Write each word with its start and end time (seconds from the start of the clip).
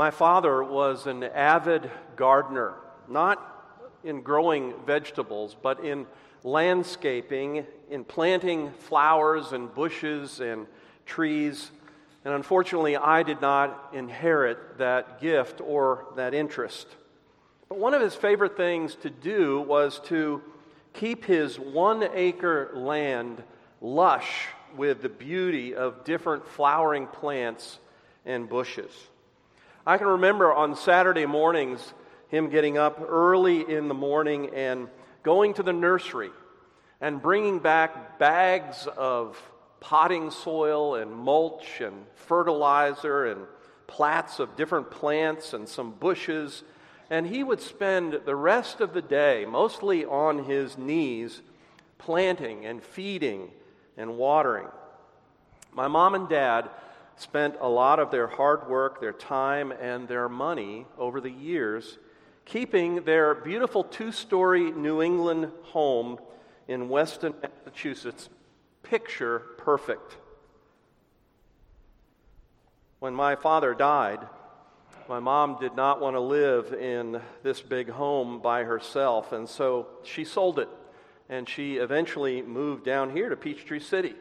My 0.00 0.10
father 0.10 0.64
was 0.64 1.06
an 1.06 1.24
avid 1.24 1.90
gardener, 2.16 2.72
not 3.06 3.38
in 4.02 4.22
growing 4.22 4.72
vegetables, 4.86 5.54
but 5.60 5.84
in 5.84 6.06
landscaping, 6.42 7.66
in 7.90 8.04
planting 8.04 8.72
flowers 8.78 9.52
and 9.52 9.74
bushes 9.74 10.40
and 10.40 10.66
trees. 11.04 11.70
And 12.24 12.32
unfortunately, 12.32 12.96
I 12.96 13.22
did 13.22 13.42
not 13.42 13.90
inherit 13.92 14.78
that 14.78 15.20
gift 15.20 15.60
or 15.60 16.06
that 16.16 16.32
interest. 16.32 16.86
But 17.68 17.76
one 17.76 17.92
of 17.92 18.00
his 18.00 18.14
favorite 18.14 18.56
things 18.56 18.94
to 19.02 19.10
do 19.10 19.60
was 19.60 20.00
to 20.04 20.40
keep 20.94 21.26
his 21.26 21.58
one 21.58 22.08
acre 22.14 22.70
land 22.72 23.42
lush 23.82 24.46
with 24.74 25.02
the 25.02 25.10
beauty 25.10 25.74
of 25.74 26.04
different 26.04 26.48
flowering 26.48 27.06
plants 27.06 27.78
and 28.24 28.48
bushes. 28.48 28.92
I 29.86 29.96
can 29.96 30.08
remember 30.08 30.52
on 30.52 30.76
Saturday 30.76 31.24
mornings 31.24 31.94
him 32.28 32.50
getting 32.50 32.76
up 32.76 33.00
early 33.08 33.68
in 33.68 33.88
the 33.88 33.94
morning 33.94 34.50
and 34.54 34.88
going 35.22 35.54
to 35.54 35.62
the 35.62 35.72
nursery 35.72 36.30
and 37.00 37.22
bringing 37.22 37.60
back 37.60 38.18
bags 38.18 38.86
of 38.96 39.40
potting 39.80 40.30
soil 40.30 40.96
and 40.96 41.10
mulch 41.10 41.80
and 41.80 42.04
fertilizer 42.14 43.24
and 43.24 43.46
plats 43.86 44.38
of 44.38 44.54
different 44.54 44.90
plants 44.90 45.54
and 45.54 45.66
some 45.66 45.92
bushes. 45.92 46.62
And 47.08 47.26
he 47.26 47.42
would 47.42 47.60
spend 47.60 48.20
the 48.26 48.36
rest 48.36 48.82
of 48.82 48.92
the 48.92 49.02
day, 49.02 49.46
mostly 49.48 50.04
on 50.04 50.44
his 50.44 50.76
knees, 50.76 51.40
planting 51.96 52.66
and 52.66 52.82
feeding 52.82 53.50
and 53.96 54.18
watering. 54.18 54.68
My 55.72 55.88
mom 55.88 56.14
and 56.14 56.28
dad 56.28 56.68
spent 57.20 57.56
a 57.60 57.68
lot 57.68 57.98
of 57.98 58.10
their 58.10 58.26
hard 58.26 58.68
work, 58.68 59.00
their 59.00 59.12
time, 59.12 59.72
and 59.72 60.08
their 60.08 60.28
money 60.28 60.86
over 60.98 61.20
the 61.20 61.30
years 61.30 61.98
keeping 62.50 63.04
their 63.04 63.34
beautiful 63.34 63.84
two 63.84 64.10
story 64.10 64.72
New 64.72 65.00
England 65.00 65.52
home 65.62 66.18
in 66.66 66.88
Weston, 66.88 67.32
Massachusetts, 67.40 68.28
picture 68.82 69.38
perfect. 69.58 70.16
When 72.98 73.14
my 73.14 73.36
father 73.36 73.72
died, 73.72 74.20
my 75.08 75.20
mom 75.20 75.58
did 75.60 75.76
not 75.76 76.00
want 76.00 76.16
to 76.16 76.20
live 76.20 76.72
in 76.72 77.20
this 77.44 77.60
big 77.62 77.88
home 77.88 78.40
by 78.40 78.64
herself, 78.64 79.32
and 79.32 79.48
so 79.48 79.86
she 80.02 80.24
sold 80.24 80.58
it. 80.58 80.68
And 81.28 81.48
she 81.48 81.76
eventually 81.76 82.42
moved 82.42 82.84
down 82.84 83.10
here 83.10 83.28
to 83.28 83.36
Peachtree 83.36 83.78
City. 83.78 84.16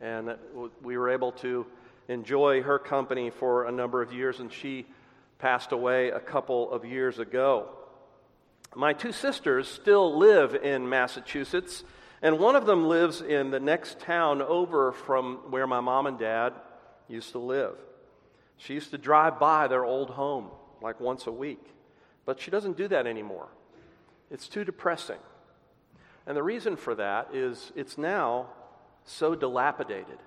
And 0.00 0.36
we 0.82 0.98
were 0.98 1.10
able 1.10 1.30
to 1.32 1.66
enjoy 2.10 2.62
her 2.62 2.78
company 2.78 3.30
for 3.30 3.64
a 3.64 3.72
number 3.72 4.02
of 4.02 4.12
years, 4.12 4.40
and 4.40 4.52
she 4.52 4.86
passed 5.38 5.72
away 5.72 6.10
a 6.10 6.20
couple 6.20 6.70
of 6.70 6.84
years 6.84 7.18
ago. 7.18 7.68
My 8.74 8.92
two 8.92 9.12
sisters 9.12 9.68
still 9.68 10.18
live 10.18 10.54
in 10.54 10.88
Massachusetts, 10.88 11.82
and 12.22 12.38
one 12.38 12.56
of 12.56 12.66
them 12.66 12.88
lives 12.88 13.20
in 13.20 13.50
the 13.50 13.60
next 13.60 14.00
town 14.00 14.42
over 14.42 14.92
from 14.92 15.36
where 15.50 15.66
my 15.66 15.80
mom 15.80 16.06
and 16.06 16.18
dad 16.18 16.52
used 17.08 17.32
to 17.32 17.38
live. 17.38 17.76
She 18.56 18.74
used 18.74 18.90
to 18.90 18.98
drive 18.98 19.40
by 19.40 19.68
their 19.68 19.84
old 19.84 20.10
home 20.10 20.50
like 20.82 21.00
once 21.00 21.26
a 21.26 21.32
week, 21.32 21.64
but 22.26 22.40
she 22.40 22.50
doesn't 22.50 22.76
do 22.76 22.88
that 22.88 23.06
anymore. 23.06 23.48
It's 24.30 24.48
too 24.48 24.64
depressing. 24.64 25.18
And 26.26 26.36
the 26.36 26.42
reason 26.42 26.76
for 26.76 26.94
that 26.96 27.34
is 27.34 27.72
it's 27.74 27.96
now 27.96 28.46
so 29.04 29.34
dilapidated, 29.34 30.18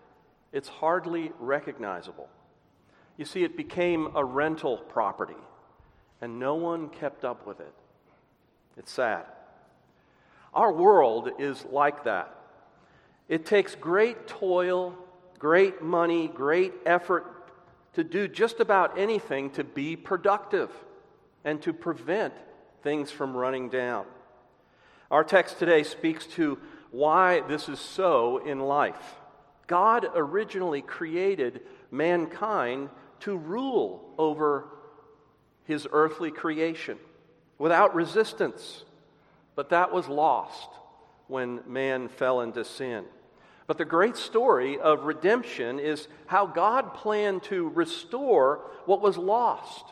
it's 0.54 0.70
hardly 0.70 1.32
recognizable. 1.40 2.30
You 3.18 3.26
see, 3.26 3.44
it 3.44 3.58
became 3.58 4.16
a 4.16 4.24
rental 4.24 4.78
property, 4.78 5.36
and 6.22 6.40
no 6.40 6.56
one 6.56 6.90
kept 6.90 7.26
up 7.26 7.46
with 7.46 7.60
it. 7.60 7.74
It's 8.78 8.92
sad. 8.92 9.26
Our 10.54 10.72
world 10.72 11.30
is 11.40 11.66
like 11.66 12.04
that. 12.06 12.36
It 13.28 13.46
takes 13.46 13.76
great 13.76 14.28
toil, 14.28 14.96
great 15.40 15.82
money, 15.82 16.28
great 16.28 16.74
effort 16.86 17.26
to 17.94 18.04
do 18.04 18.28
just 18.28 18.60
about 18.60 18.98
anything 18.98 19.50
to 19.52 19.64
be 19.64 19.96
productive 19.96 20.70
and 21.44 21.62
to 21.64 21.74
prevent 21.74 22.34
things 22.84 23.12
from 23.12 23.36
running 23.36 23.70
down. 23.70 24.06
Our 25.10 25.24
text 25.24 25.60
today 25.60 25.84
speaks 25.84 26.26
to 26.28 26.60
why 26.92 27.42
this 27.42 27.70
is 27.70 27.80
so 27.80 28.38
in 28.38 28.60
life. 28.60 29.16
God 29.68 30.08
originally 30.16 30.82
created 30.82 31.62
mankind 31.92 32.90
to 33.22 33.38
rule 33.38 34.14
over 34.18 34.66
his 35.66 35.88
earthly 35.92 36.32
creation 36.32 36.98
without 37.58 37.96
resistance. 37.96 38.84
But 39.56 39.70
that 39.70 39.94
was 39.94 40.08
lost 40.08 40.70
when 41.28 41.62
man 41.68 42.10
fell 42.10 42.42
into 42.42 42.66
sin. 42.66 43.06
But 43.66 43.78
the 43.78 43.86
great 43.86 44.18
story 44.18 44.78
of 44.78 45.06
redemption 45.06 45.80
is 45.80 46.08
how 46.26 46.46
God 46.46 46.94
planned 46.94 47.44
to 47.44 47.70
restore 47.70 48.70
what 48.86 49.02
was 49.02 49.18
lost 49.18 49.86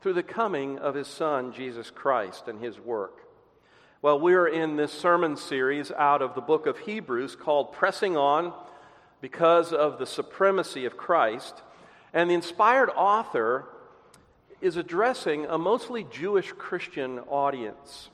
through 0.00 0.14
the 0.14 0.22
coming 0.22 0.78
of 0.78 0.94
his 0.94 1.08
Son, 1.08 1.52
Jesus 1.52 1.90
Christ, 1.90 2.48
and 2.48 2.60
his 2.60 2.78
work. 2.78 3.20
Well, 4.00 4.20
we're 4.20 4.46
in 4.46 4.76
this 4.76 4.92
sermon 4.92 5.36
series 5.36 5.90
out 5.90 6.22
of 6.22 6.34
the 6.34 6.40
book 6.40 6.66
of 6.66 6.78
Hebrews 6.78 7.36
called 7.36 7.72
Pressing 7.72 8.16
On 8.16 8.54
because 9.20 9.72
of 9.72 9.98
the 9.98 10.06
supremacy 10.06 10.84
of 10.84 10.96
Christ. 10.96 11.62
And 12.12 12.30
the 12.30 12.34
inspired 12.34 12.90
author 12.90 13.66
is 14.60 14.76
addressing 14.76 15.46
a 15.46 15.58
mostly 15.58 16.04
Jewish 16.10 16.52
Christian 16.52 17.20
audience. 17.20 18.10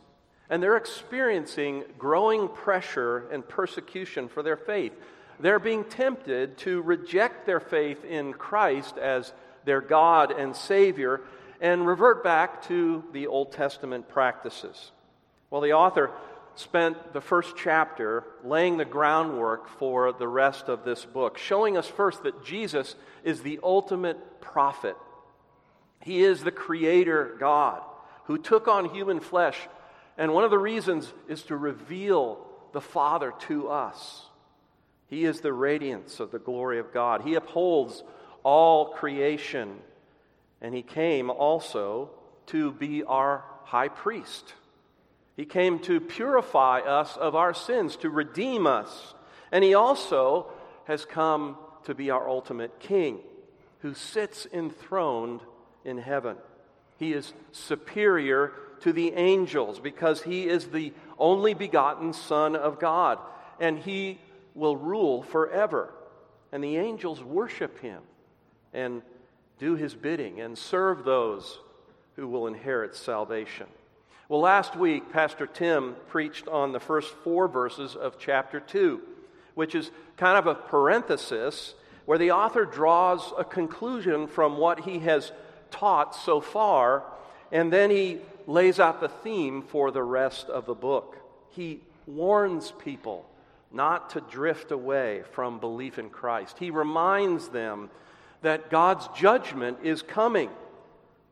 And 0.51 0.63
they're 0.63 0.77
experiencing 0.77 1.85
growing 1.99 2.49
pressure 2.49 3.29
and 3.31 3.47
persecution 3.47 4.29
for 4.29 4.43
their 4.43 4.57
faith. 4.57 4.93
They're 5.41 5.59
being 5.59 5.85
tempted 5.85 6.59
to 6.59 6.83
reject 6.83 7.47
their 7.47 7.61
faith 7.61 8.05
in 8.05 8.35
Christ 8.35 8.99
as 8.99 9.33
their 9.65 9.81
God 9.81 10.31
and 10.31 10.55
Savior 10.55 11.23
and 11.61 11.87
revert 11.87 12.23
back 12.23 12.63
to 12.69 13.03
the 13.13 13.27
Old 13.27 13.53
Testament 13.53 14.09
practices. 14.09 14.93
Well, 15.51 15.61
the 15.61 15.73
author 15.73 16.11
spent 16.55 17.13
the 17.13 17.21
first 17.21 17.55
chapter 17.57 18.25
laying 18.45 18.77
the 18.77 18.85
groundwork 18.85 19.69
for 19.79 20.13
the 20.13 20.29
rest 20.29 20.69
of 20.69 20.85
this 20.85 21.05
book, 21.05 21.39
showing 21.39 21.77
us 21.77 21.89
first 21.89 22.23
that 22.23 22.45
Jesus 22.45 22.95
is 23.25 23.43
the 23.43 23.61
ultimate 23.63 24.41
prophet 24.41 24.97
he 26.05 26.23
is 26.23 26.45
the 26.45 26.53
creator 26.53 27.35
God 27.41 27.81
who 28.27 28.37
took 28.37 28.69
on 28.69 28.91
human 28.91 29.21
flesh. 29.21 29.59
And 30.19 30.35
one 30.35 30.45
of 30.45 30.51
the 30.51 30.59
reasons 30.59 31.11
is 31.29 31.43
to 31.45 31.57
reveal 31.57 32.47
the 32.73 32.81
Father 32.83 33.33
to 33.49 33.71
us. 33.71 34.27
He 35.09 35.25
is 35.25 35.41
the 35.41 35.53
radiance 35.53 36.21
of 36.21 36.31
the 36.31 36.39
glory 36.39 36.79
of 36.79 36.93
God. 36.93 37.23
He 37.23 37.35
upholds 37.35 38.03
all 38.43 38.91
creation. 38.91 39.79
And 40.61 40.75
He 40.75 40.83
came 40.83 41.31
also 41.31 42.11
to 42.49 42.73
be 42.73 43.03
our 43.03 43.43
high 43.65 43.89
priest. 43.89 44.53
He 45.37 45.45
came 45.45 45.79
to 45.81 46.01
purify 46.01 46.81
us 46.81 47.17
of 47.17 47.35
our 47.35 47.55
sins, 47.55 47.97
to 47.97 48.11
redeem 48.11 48.67
us. 48.67 49.15
And 49.51 49.65
He 49.65 49.75
also 49.75 50.47
has 50.85 51.05
come 51.05 51.57
to 51.85 51.95
be 51.95 52.11
our 52.11 52.29
ultimate 52.29 52.79
King, 52.81 53.19
who 53.81 53.95
sits 53.95 54.47
enthroned 54.53 55.41
in 55.85 55.99
heaven. 55.99 56.37
He 56.99 57.13
is 57.13 57.33
superior 57.53 58.53
to 58.81 58.93
the 58.93 59.13
angels 59.13 59.81
because 59.81 60.23
he 60.23 60.47
is 60.47 60.69
the 60.69 60.93
only 61.19 61.55
begotten 61.55 62.13
Son 62.13 62.57
of 62.57 62.79
God, 62.79 63.19
and 63.61 63.79
he 63.79 64.19
will 64.55 64.77
rule 64.77 65.23
forever. 65.23 65.93
And 66.53 66.63
the 66.63 66.77
angels 66.77 67.23
worship 67.23 67.81
him 67.81 68.03
and 68.73 69.03
do 69.59 69.75
his 69.75 69.95
bidding 69.95 70.41
and 70.41 70.57
serve 70.57 71.05
those 71.05 71.59
who 72.17 72.29
will 72.29 72.47
inherit 72.47 72.95
salvation. 72.95 73.67
Well, 74.27 74.41
last 74.41 74.75
week, 74.75 75.13
Pastor 75.13 75.47
Tim 75.47 75.97
preached 76.09 76.49
on 76.49 76.73
the 76.73 76.81
first 76.81 77.13
four 77.25 77.47
verses 77.47 77.95
of 77.95 78.19
chapter 78.19 78.59
2, 78.59 79.03
which 79.55 79.75
is 79.75 79.91
kind 80.17 80.39
of 80.39 80.47
a 80.47 80.55
parenthesis 80.55 81.75
where 82.07 82.17
the 82.17 82.31
author 82.31 82.65
draws 82.65 83.35
a 83.37 83.45
conclusion 83.45 84.27
from 84.27 84.57
what 84.57 84.81
he 84.81 85.01
has 85.01 85.31
taught 85.71 86.17
so 86.17 86.41
far, 86.41 87.05
and 87.53 87.71
then 87.71 87.91
he 87.91 88.19
lays 88.47 88.81
out 88.81 89.03
the 89.03 89.11
theme 89.11 89.61
for 89.61 89.91
the 89.91 90.03
rest 90.03 90.49
of 90.49 90.65
the 90.65 90.75
book. 90.75 91.19
He 91.51 91.81
warns 92.07 92.73
people 92.79 93.29
not 93.71 94.09
to 94.11 94.23
drift 94.23 94.73
away 94.73 95.23
from 95.33 95.59
belief 95.59 95.99
in 95.99 96.09
Christ. 96.09 96.59
He 96.59 96.71
reminds 96.71 97.49
them 97.49 97.91
that 98.41 98.71
God's 98.71 99.07
judgment 99.09 99.79
is 99.83 100.01
coming, 100.01 100.49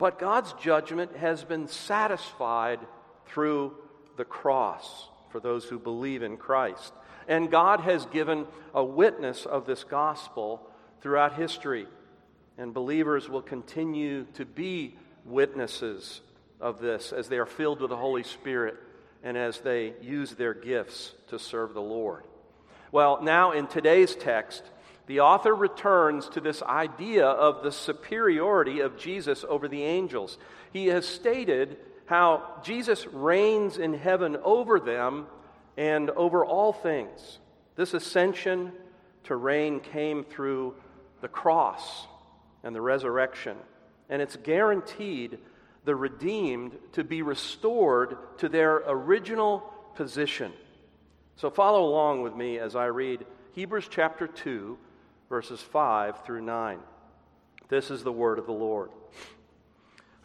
but 0.02 0.19
God's 0.19 0.52
judgment 0.54 1.14
has 1.19 1.44
been 1.44 1.69
satisfied 1.69 2.81
through 3.26 3.76
the 4.16 4.25
cross 4.25 5.06
for 5.31 5.38
those 5.38 5.64
who 5.64 5.78
believe 5.78 6.25
in 6.25 6.37
Christ. 6.37 6.93
And 7.28 7.52
God 7.52 7.78
has 7.82 8.04
given 8.06 8.46
a 8.75 8.82
witness 8.82 9.46
of 9.46 9.64
this 9.64 9.84
gospel 9.84 10.69
throughout 11.02 11.37
history. 11.37 11.87
And 12.58 12.75
believers 12.75 13.28
will 13.28 13.43
continue 13.43 14.25
to 14.34 14.44
be 14.44 14.96
witnesses 15.25 16.20
of 16.60 16.81
this 16.81 17.12
as 17.12 17.28
they 17.28 17.38
are 17.38 17.46
filled 17.46 17.81
with 17.81 17.90
the 17.90 17.96
Holy 17.96 18.25
Spirit 18.25 18.75
and 19.22 19.37
as 19.37 19.60
they 19.60 19.93
use 20.02 20.32
their 20.32 20.52
gifts 20.52 21.12
to 21.28 21.38
serve 21.38 21.75
the 21.75 21.81
Lord. 21.81 22.25
Well, 22.90 23.22
now 23.22 23.52
in 23.52 23.69
today's 23.69 24.16
text, 24.16 24.64
the 25.06 25.20
author 25.20 25.54
returns 25.54 26.28
to 26.31 26.40
this 26.40 26.62
idea 26.62 27.26
of 27.26 27.62
the 27.62 27.72
superiority 27.72 28.81
of 28.81 28.96
Jesus 28.96 29.44
over 29.49 29.69
the 29.69 29.82
angels. 29.82 30.38
He 30.72 30.87
has 30.87 31.06
stated 31.06 31.76
how 32.06 32.60
Jesus 32.64 33.06
reigns 33.08 33.78
in 33.78 33.94
heaven 33.94 34.37
over 34.44 34.78
them 34.78 35.26
and 35.76 36.10
over 36.10 36.44
all 36.44 36.72
things. 36.72 37.38
This 37.75 37.94
ascension 37.94 38.72
to 39.25 39.37
reign 39.37 39.81
came 39.81 40.25
through 40.25 40.75
the 41.20 41.28
cross 41.28 42.06
and 42.62 42.75
the 42.75 42.81
resurrection, 42.81 43.56
and 44.08 44.20
it's 44.20 44.37
guaranteed 44.37 45.38
the 45.84 45.96
redeemed 45.96 46.76
to 46.93 47.02
be 47.02 47.22
restored 47.22 48.16
to 48.38 48.49
their 48.49 48.82
original 48.87 49.60
position. 49.94 50.52
So 51.37 51.50
follow 51.50 51.84
along 51.84 52.22
with 52.22 52.37
me 52.37 52.58
as 52.58 52.76
I 52.76 52.87
read 52.87 53.25
Hebrews 53.52 53.88
chapter 53.90 54.26
2, 54.26 54.78
verses 55.32 55.62
5 55.62 56.26
through 56.26 56.43
9. 56.43 56.79
This 57.70 57.90
is 57.90 58.05
the 58.05 58.12
word 58.12 58.38
of 58.38 58.44
the 58.44 58.52
Lord. 58.52 58.90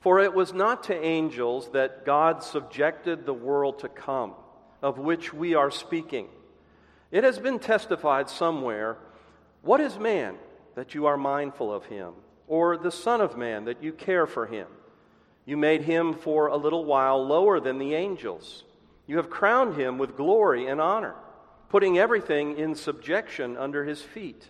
For 0.01 0.19
it 0.19 0.33
was 0.33 0.51
not 0.51 0.83
to 0.83 1.01
angels 1.01 1.69
that 1.71 2.05
God 2.05 2.43
subjected 2.43 3.25
the 3.25 3.33
world 3.33 3.79
to 3.79 3.87
come, 3.87 4.33
of 4.81 4.97
which 4.97 5.33
we 5.33 5.55
are 5.55 5.71
speaking. 5.71 6.27
It 7.09 7.23
has 7.23 7.39
been 7.39 7.57
testified 7.57 8.29
somewhere 8.29 8.97
What 9.61 9.79
is 9.79 9.97
man 9.97 10.35
that 10.75 10.93
you 10.93 11.05
are 11.05 11.15
mindful 11.15 11.73
of 11.73 11.85
him, 11.85 12.11
or 12.45 12.75
the 12.75 12.91
Son 12.91 13.21
of 13.21 13.37
Man 13.37 13.63
that 13.63 13.81
you 13.81 13.93
care 13.93 14.27
for 14.27 14.45
him? 14.45 14.67
You 15.45 15.55
made 15.55 15.83
him 15.83 16.15
for 16.15 16.47
a 16.47 16.57
little 16.57 16.83
while 16.83 17.25
lower 17.25 17.61
than 17.61 17.77
the 17.77 17.93
angels. 17.93 18.65
You 19.05 19.15
have 19.15 19.29
crowned 19.29 19.77
him 19.77 19.97
with 19.97 20.17
glory 20.17 20.67
and 20.67 20.81
honor, 20.81 21.15
putting 21.69 21.97
everything 21.97 22.57
in 22.57 22.75
subjection 22.75 23.55
under 23.55 23.85
his 23.85 24.01
feet. 24.01 24.49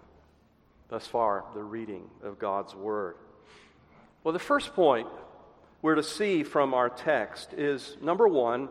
Thus 0.91 1.07
far, 1.07 1.45
the 1.53 1.63
reading 1.63 2.09
of 2.21 2.37
God's 2.37 2.75
Word. 2.75 3.15
Well, 4.25 4.33
the 4.33 4.39
first 4.39 4.73
point 4.73 5.07
we're 5.81 5.95
to 5.95 6.03
see 6.03 6.43
from 6.43 6.73
our 6.73 6.89
text 6.89 7.53
is 7.53 7.95
number 8.01 8.27
one, 8.27 8.67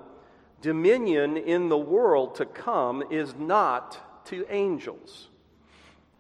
dominion 0.61 1.39
in 1.39 1.71
the 1.71 1.79
world 1.79 2.35
to 2.35 2.45
come 2.45 3.03
is 3.11 3.35
not 3.37 4.27
to 4.27 4.45
angels. 4.51 5.29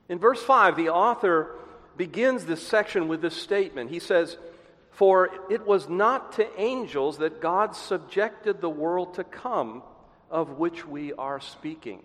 In 0.09 0.19
verse 0.19 0.43
5, 0.43 0.75
the 0.75 0.89
author 0.89 1.57
begins 1.99 2.47
this 2.47 2.67
section 2.67 3.07
with 3.07 3.21
this 3.21 3.37
statement. 3.37 3.91
He 3.91 4.01
says, 4.01 4.39
for 4.93 5.29
it 5.51 5.67
was 5.67 5.87
not 5.87 6.33
to 6.33 6.49
angels 6.59 7.19
that 7.19 7.43
God 7.43 7.77
subjected 7.77 8.63
the 8.63 8.71
world 8.71 9.17
to 9.17 9.25
come, 9.25 9.83
of 10.31 10.59
which 10.59 10.87
we 10.87 11.13
are 11.13 11.41
speaking. 11.41 12.03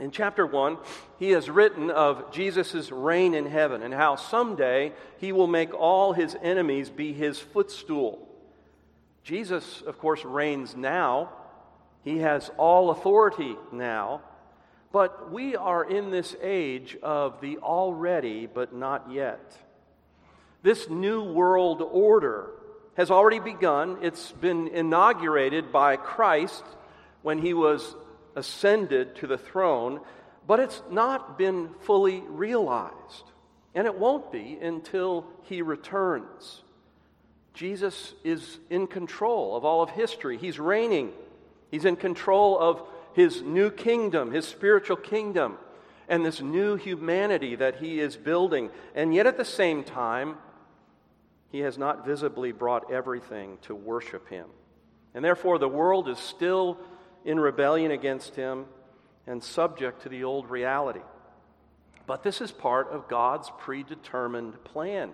In 0.00 0.10
chapter 0.10 0.46
1, 0.46 0.78
he 1.18 1.30
has 1.32 1.50
written 1.50 1.90
of 1.90 2.32
Jesus' 2.32 2.90
reign 2.90 3.34
in 3.34 3.44
heaven 3.44 3.82
and 3.82 3.92
how 3.92 4.16
someday 4.16 4.92
he 5.18 5.30
will 5.30 5.46
make 5.46 5.74
all 5.74 6.14
his 6.14 6.34
enemies 6.42 6.88
be 6.88 7.12
his 7.12 7.38
footstool. 7.38 8.26
Jesus, 9.22 9.82
of 9.82 9.98
course, 9.98 10.24
reigns 10.24 10.74
now. 10.74 11.28
He 12.02 12.18
has 12.18 12.50
all 12.56 12.88
authority 12.88 13.56
now. 13.72 14.22
But 14.90 15.30
we 15.30 15.54
are 15.54 15.84
in 15.84 16.10
this 16.10 16.34
age 16.42 16.96
of 17.02 17.40
the 17.42 17.58
already 17.58 18.46
but 18.46 18.74
not 18.74 19.12
yet. 19.12 19.54
This 20.62 20.88
new 20.88 21.22
world 21.22 21.82
order 21.82 22.50
has 22.96 23.10
already 23.10 23.38
begun. 23.38 23.98
It's 24.00 24.32
been 24.32 24.68
inaugurated 24.68 25.70
by 25.70 25.96
Christ 25.96 26.64
when 27.22 27.38
he 27.38 27.54
was 27.54 27.94
ascended 28.36 29.16
to 29.16 29.26
the 29.26 29.38
throne, 29.38 30.00
but 30.46 30.60
it's 30.60 30.82
not 30.90 31.38
been 31.38 31.70
fully 31.80 32.20
realized. 32.20 33.24
And 33.74 33.86
it 33.86 33.98
won't 33.98 34.32
be 34.32 34.58
until 34.60 35.26
he 35.42 35.62
returns. 35.62 36.62
Jesus 37.54 38.14
is 38.24 38.58
in 38.68 38.86
control 38.86 39.56
of 39.56 39.64
all 39.64 39.82
of 39.82 39.90
history. 39.90 40.38
He's 40.38 40.58
reigning. 40.58 41.12
He's 41.70 41.84
in 41.84 41.96
control 41.96 42.58
of 42.58 42.82
his 43.12 43.42
new 43.42 43.70
kingdom, 43.70 44.32
his 44.32 44.46
spiritual 44.46 44.96
kingdom, 44.96 45.58
and 46.08 46.24
this 46.24 46.40
new 46.40 46.76
humanity 46.76 47.56
that 47.56 47.76
he 47.76 48.00
is 48.00 48.16
building. 48.16 48.70
And 48.94 49.14
yet 49.14 49.26
at 49.26 49.36
the 49.36 49.44
same 49.44 49.84
time, 49.84 50.36
he 51.50 51.60
has 51.60 51.78
not 51.78 52.06
visibly 52.06 52.52
brought 52.52 52.90
everything 52.90 53.58
to 53.62 53.74
worship 53.74 54.28
him. 54.28 54.46
And 55.14 55.24
therefore, 55.24 55.58
the 55.58 55.68
world 55.68 56.08
is 56.08 56.18
still 56.18 56.78
in 57.24 57.38
rebellion 57.38 57.90
against 57.90 58.34
him 58.34 58.66
and 59.26 59.42
subject 59.42 60.02
to 60.02 60.08
the 60.08 60.24
old 60.24 60.50
reality. 60.50 61.00
But 62.06 62.22
this 62.22 62.40
is 62.40 62.50
part 62.50 62.88
of 62.90 63.08
God's 63.08 63.50
predetermined 63.58 64.64
plan. 64.64 65.12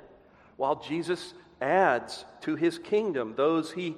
While 0.56 0.76
Jesus 0.76 1.34
adds 1.60 2.24
to 2.42 2.56
his 2.56 2.78
kingdom 2.78 3.34
those 3.36 3.72
he 3.72 3.96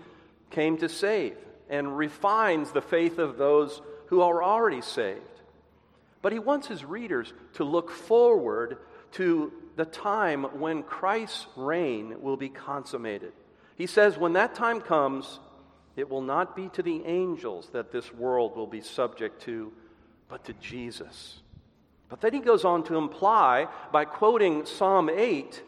came 0.51 0.79
to 0.79 0.89
save 0.89 1.37
and 1.69 1.97
refines 1.97 2.73
the 2.73 2.83
faith 2.83 3.19
of 3.19 3.37
those 3.37 3.81
who 4.07 4.23
are 4.23 4.43
already 4.43 4.81
saved. 4.81 5.21
But 6.23 6.33
he 6.33 6.39
wants 6.39 6.67
his 6.67 6.85
readers 6.85 7.33
to 7.55 7.65
look 7.65 7.91
forward 7.91 8.79
to 9.13 9.53
the 9.77 9.85
time 9.85 10.45
when 10.59 10.83
Christ's 10.83 11.47
reign 11.57 12.21
will 12.21 12.37
be 12.37 12.49
consummated. 12.49 13.33
He 13.77 13.87
says, 13.87 14.19
when 14.19 14.33
that 14.33 14.55
time 14.55 14.81
comes, 14.81 15.39
it 15.99 16.09
will 16.09 16.23
not 16.23 16.55
be 16.55 16.69
to 16.71 16.83
the 16.83 17.05
angels 17.05 17.71
that 17.73 17.91
this 17.91 18.15
world 18.15 18.57
will 18.57 18.69
be 18.69 18.81
subject 18.81 19.43
to, 19.43 19.73
but 20.29 20.45
to 20.45 20.53
Jesus. 20.55 21.41
But 22.09 22.21
then 22.21 22.33
he 22.33 22.41
goes 22.41 22.65
on 22.65 22.85
to 22.85 22.97
imply, 22.97 23.67
by 23.91 24.05
quoting 24.05 24.65
Psalm 24.65 25.11
8, 25.11 25.63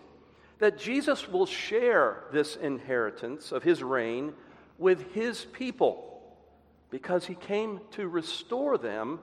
that 0.60 0.78
Jesus 0.78 1.28
will 1.28 1.46
share 1.46 2.24
this 2.32 2.54
inheritance 2.54 3.50
of 3.50 3.64
his 3.64 3.82
reign 3.82 4.32
with 4.78 5.12
his 5.12 5.44
people 5.46 6.22
because 6.90 7.26
he 7.26 7.34
came 7.34 7.80
to 7.92 8.06
restore 8.06 8.78
them 8.78 9.18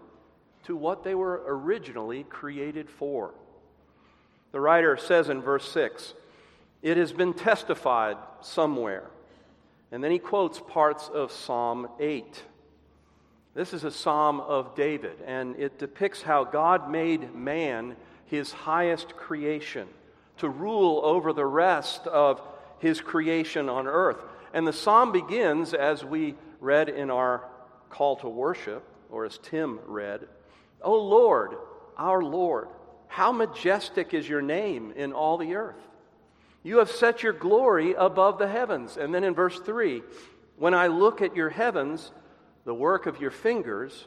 to 0.66 0.76
what 0.76 1.04
they 1.04 1.16
were 1.16 1.42
originally 1.48 2.24
created 2.24 2.90
for. 2.90 3.34
The 4.52 4.60
writer 4.60 4.98
says 4.98 5.30
in 5.30 5.42
verse 5.42 5.70
6, 5.72 6.14
It 6.82 6.98
has 6.98 7.14
been 7.14 7.34
testified 7.34 8.18
somewhere. 8.42 9.06
And 9.91 10.03
then 10.03 10.12
he 10.12 10.20
quotes 10.20 10.60
parts 10.60 11.10
of 11.13 11.32
Psalm 11.32 11.88
8. 12.00 12.44
This 13.53 13.74
is 13.74 13.84
a 13.84 13.91
psalm 13.91 14.39
of 14.39 14.75
David, 14.75 15.17
and 15.25 15.56
it 15.58 15.79
depicts 15.79 16.22
how 16.22 16.44
God 16.44 16.91
made 16.91 17.34
man 17.34 17.96
his 18.25 18.51
highest 18.51 19.15
creation 19.15 19.88
to 20.38 20.50
rule 20.50 21.01
over 21.03 21.34
the 21.34 21.46
rest 21.46 22.06
of 22.06 22.41
his 22.79 23.01
creation 23.01 23.70
on 23.70 23.88
earth. 23.88 24.22
And 24.53 24.67
the 24.67 24.74
psalm 24.74 25.12
begins, 25.12 25.74
as 25.74 26.06
we 26.06 26.36
read 26.60 26.89
in 26.89 27.10
our 27.10 27.46
call 27.89 28.17
to 28.17 28.29
worship, 28.29 28.84
or 29.10 29.25
as 29.25 29.39
Tim 29.39 29.79
read, 29.88 30.27
O 30.82 30.94
Lord, 30.94 31.56
our 31.98 32.22
Lord. 32.22 32.67
How 33.08 33.32
majestic 33.32 34.13
is 34.13 34.27
your 34.27 34.41
name 34.41 34.94
in 34.96 35.13
all 35.13 35.38
the 35.38 35.56
earth. 35.56 35.82
You 36.68 36.80
have 36.80 36.92
set 36.92 37.24
your 37.24 37.32
glory 37.32 37.94
above 37.94 38.40
the 38.40 38.48
heavens. 38.50 38.98
And 38.98 39.16
then 39.16 39.24
in 39.24 39.34
verse 39.34 39.58
3, 39.58 40.04
when 40.58 40.74
I 40.74 40.88
look 40.88 41.22
at 41.22 41.34
your 41.34 41.50
heavens, 41.50 42.12
the 42.66 42.74
work 42.74 43.06
of 43.06 43.22
your 43.22 43.32
fingers, 43.32 44.06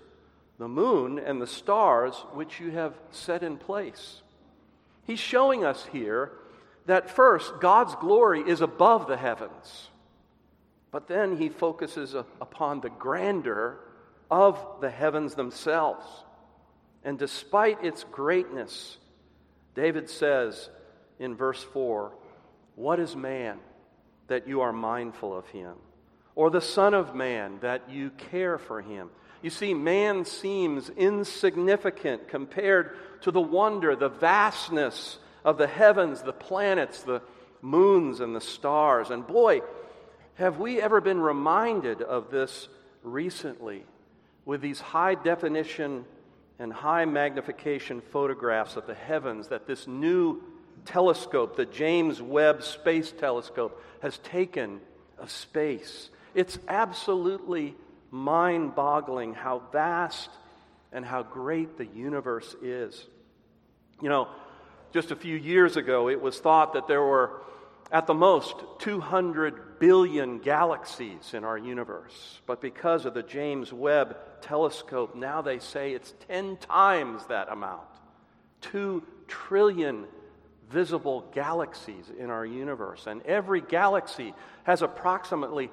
the 0.58 0.68
moon 0.68 1.18
and 1.18 1.40
the 1.40 1.46
stars 1.46 2.14
which 2.34 2.60
you 2.60 2.72
have 2.72 2.92
set 3.12 3.42
in 3.42 3.56
place. 3.56 4.20
He's 5.06 5.18
showing 5.18 5.64
us 5.64 5.86
here 5.90 6.32
that 6.84 7.08
first, 7.08 7.50
God's 7.62 7.94
glory 7.94 8.42
is 8.46 8.60
above 8.60 9.06
the 9.06 9.16
heavens. 9.16 9.88
But 10.90 11.08
then 11.08 11.38
he 11.38 11.48
focuses 11.48 12.12
upon 12.14 12.82
the 12.82 12.90
grandeur 12.90 13.80
of 14.30 14.62
the 14.82 14.90
heavens 14.90 15.34
themselves. 15.34 16.04
And 17.04 17.18
despite 17.18 17.82
its 17.82 18.04
greatness, 18.04 18.98
David 19.74 20.10
says 20.10 20.68
in 21.18 21.34
verse 21.34 21.62
4 21.62 22.12
What 22.80 22.98
is 22.98 23.14
man 23.14 23.58
that 24.28 24.48
you 24.48 24.62
are 24.62 24.72
mindful 24.72 25.36
of 25.36 25.46
him? 25.48 25.74
Or 26.34 26.48
the 26.48 26.62
Son 26.62 26.94
of 26.94 27.14
Man 27.14 27.58
that 27.60 27.90
you 27.90 28.08
care 28.08 28.56
for 28.56 28.80
him? 28.80 29.10
You 29.42 29.50
see, 29.50 29.74
man 29.74 30.24
seems 30.24 30.88
insignificant 30.88 32.28
compared 32.28 32.96
to 33.20 33.30
the 33.30 33.40
wonder, 33.40 33.94
the 33.96 34.08
vastness 34.08 35.18
of 35.44 35.58
the 35.58 35.66
heavens, 35.66 36.22
the 36.22 36.32
planets, 36.32 37.02
the 37.02 37.20
moons, 37.60 38.20
and 38.20 38.34
the 38.34 38.40
stars. 38.40 39.10
And 39.10 39.26
boy, 39.26 39.60
have 40.36 40.58
we 40.58 40.80
ever 40.80 41.02
been 41.02 41.20
reminded 41.20 42.00
of 42.00 42.30
this 42.30 42.66
recently 43.02 43.84
with 44.46 44.62
these 44.62 44.80
high 44.80 45.16
definition 45.16 46.06
and 46.58 46.72
high 46.72 47.04
magnification 47.04 48.00
photographs 48.00 48.76
of 48.76 48.86
the 48.86 48.94
heavens 48.94 49.48
that 49.48 49.66
this 49.66 49.86
new 49.86 50.42
telescope, 50.84 51.56
the 51.56 51.66
James 51.66 52.20
Webb 52.20 52.62
Space 52.62 53.12
Telescope, 53.12 53.82
has 54.02 54.18
taken 54.18 54.80
of 55.18 55.30
space. 55.30 56.10
It's 56.34 56.58
absolutely 56.68 57.74
mind 58.10 58.74
boggling 58.74 59.34
how 59.34 59.62
vast 59.72 60.30
and 60.92 61.04
how 61.04 61.22
great 61.22 61.78
the 61.78 61.86
universe 61.86 62.54
is. 62.62 63.06
You 64.02 64.08
know, 64.08 64.28
just 64.92 65.10
a 65.10 65.16
few 65.16 65.36
years 65.36 65.76
ago, 65.76 66.08
it 66.08 66.20
was 66.20 66.38
thought 66.40 66.72
that 66.72 66.88
there 66.88 67.02
were 67.02 67.42
at 67.92 68.06
the 68.06 68.14
most 68.14 68.54
200 68.78 69.78
billion 69.78 70.38
galaxies 70.38 71.34
in 71.34 71.44
our 71.44 71.58
universe. 71.58 72.40
But 72.46 72.60
because 72.60 73.04
of 73.04 73.14
the 73.14 73.22
James 73.22 73.72
Webb 73.72 74.16
telescope, 74.40 75.14
now 75.16 75.42
they 75.42 75.58
say 75.58 75.92
it's 75.92 76.14
10 76.28 76.56
times 76.58 77.26
that 77.26 77.50
amount. 77.50 77.82
2 78.62 79.02
trillion 79.26 80.06
visible 80.70 81.24
galaxies 81.34 82.10
in 82.18 82.30
our 82.30 82.46
universe. 82.46 83.06
And 83.06 83.22
every 83.22 83.60
galaxy 83.60 84.34
has 84.64 84.82
approximately 84.82 85.70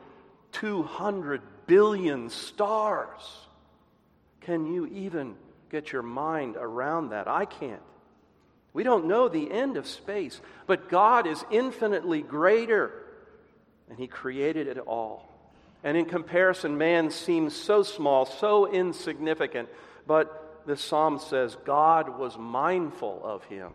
200 0.54 1.42
billion 1.68 2.30
stars. 2.30 3.22
Can 4.42 4.66
you 4.66 4.88
even 4.88 5.36
get 5.70 5.92
your 5.92 6.02
mind 6.02 6.56
around 6.58 7.10
that? 7.10 7.28
I 7.28 7.46
can't. 7.46 7.82
We 8.74 8.84
don't 8.84 9.06
know 9.06 9.28
the 9.28 9.52
end 9.52 9.78
of 9.78 9.88
space, 9.88 10.40
but 10.66 10.90
God 10.90 11.28
is 11.28 11.44
infinitely 11.52 12.22
greater, 12.22 12.92
and 13.90 13.98
He 13.98 14.08
created 14.08 14.68
it 14.68 14.78
all. 14.78 15.28
And 15.84 15.98
in 15.98 16.06
comparison, 16.06 16.78
man 16.78 17.12
seems 17.12 17.56
so 17.56 17.84
small, 17.84 18.26
so 18.26 18.72
insignificant, 18.72 19.70
but 20.06 20.64
the 20.66 20.78
psalm 20.78 21.20
says 21.20 21.58
God 21.66 22.20
was 22.20 22.38
mindful 22.38 23.22
of 23.24 23.44
him 23.46 23.72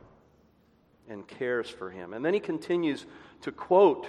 and 1.09 1.27
cares 1.27 1.69
for 1.69 1.91
him. 1.91 2.13
And 2.13 2.25
then 2.25 2.35
he 2.35 2.41
continues 2.41 3.07
to 3.43 3.53
quote 3.53 4.07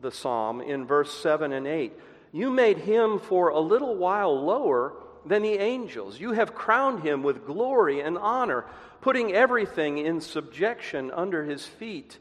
the 0.00 0.10
psalm 0.10 0.60
in 0.60 0.86
verse 0.86 1.12
7 1.12 1.52
and 1.52 1.66
8 1.66 1.92
You 2.32 2.50
made 2.50 2.78
him 2.78 3.18
for 3.18 3.48
a 3.48 3.60
little 3.60 3.96
while 3.96 4.44
lower 4.44 4.94
than 5.24 5.42
the 5.42 5.54
angels. 5.54 6.20
You 6.20 6.32
have 6.32 6.54
crowned 6.54 7.02
him 7.02 7.22
with 7.22 7.46
glory 7.46 8.00
and 8.00 8.16
honor, 8.16 8.64
putting 9.00 9.32
everything 9.32 9.98
in 9.98 10.20
subjection 10.20 11.10
under 11.10 11.44
his 11.44 11.66
feet. 11.66 12.18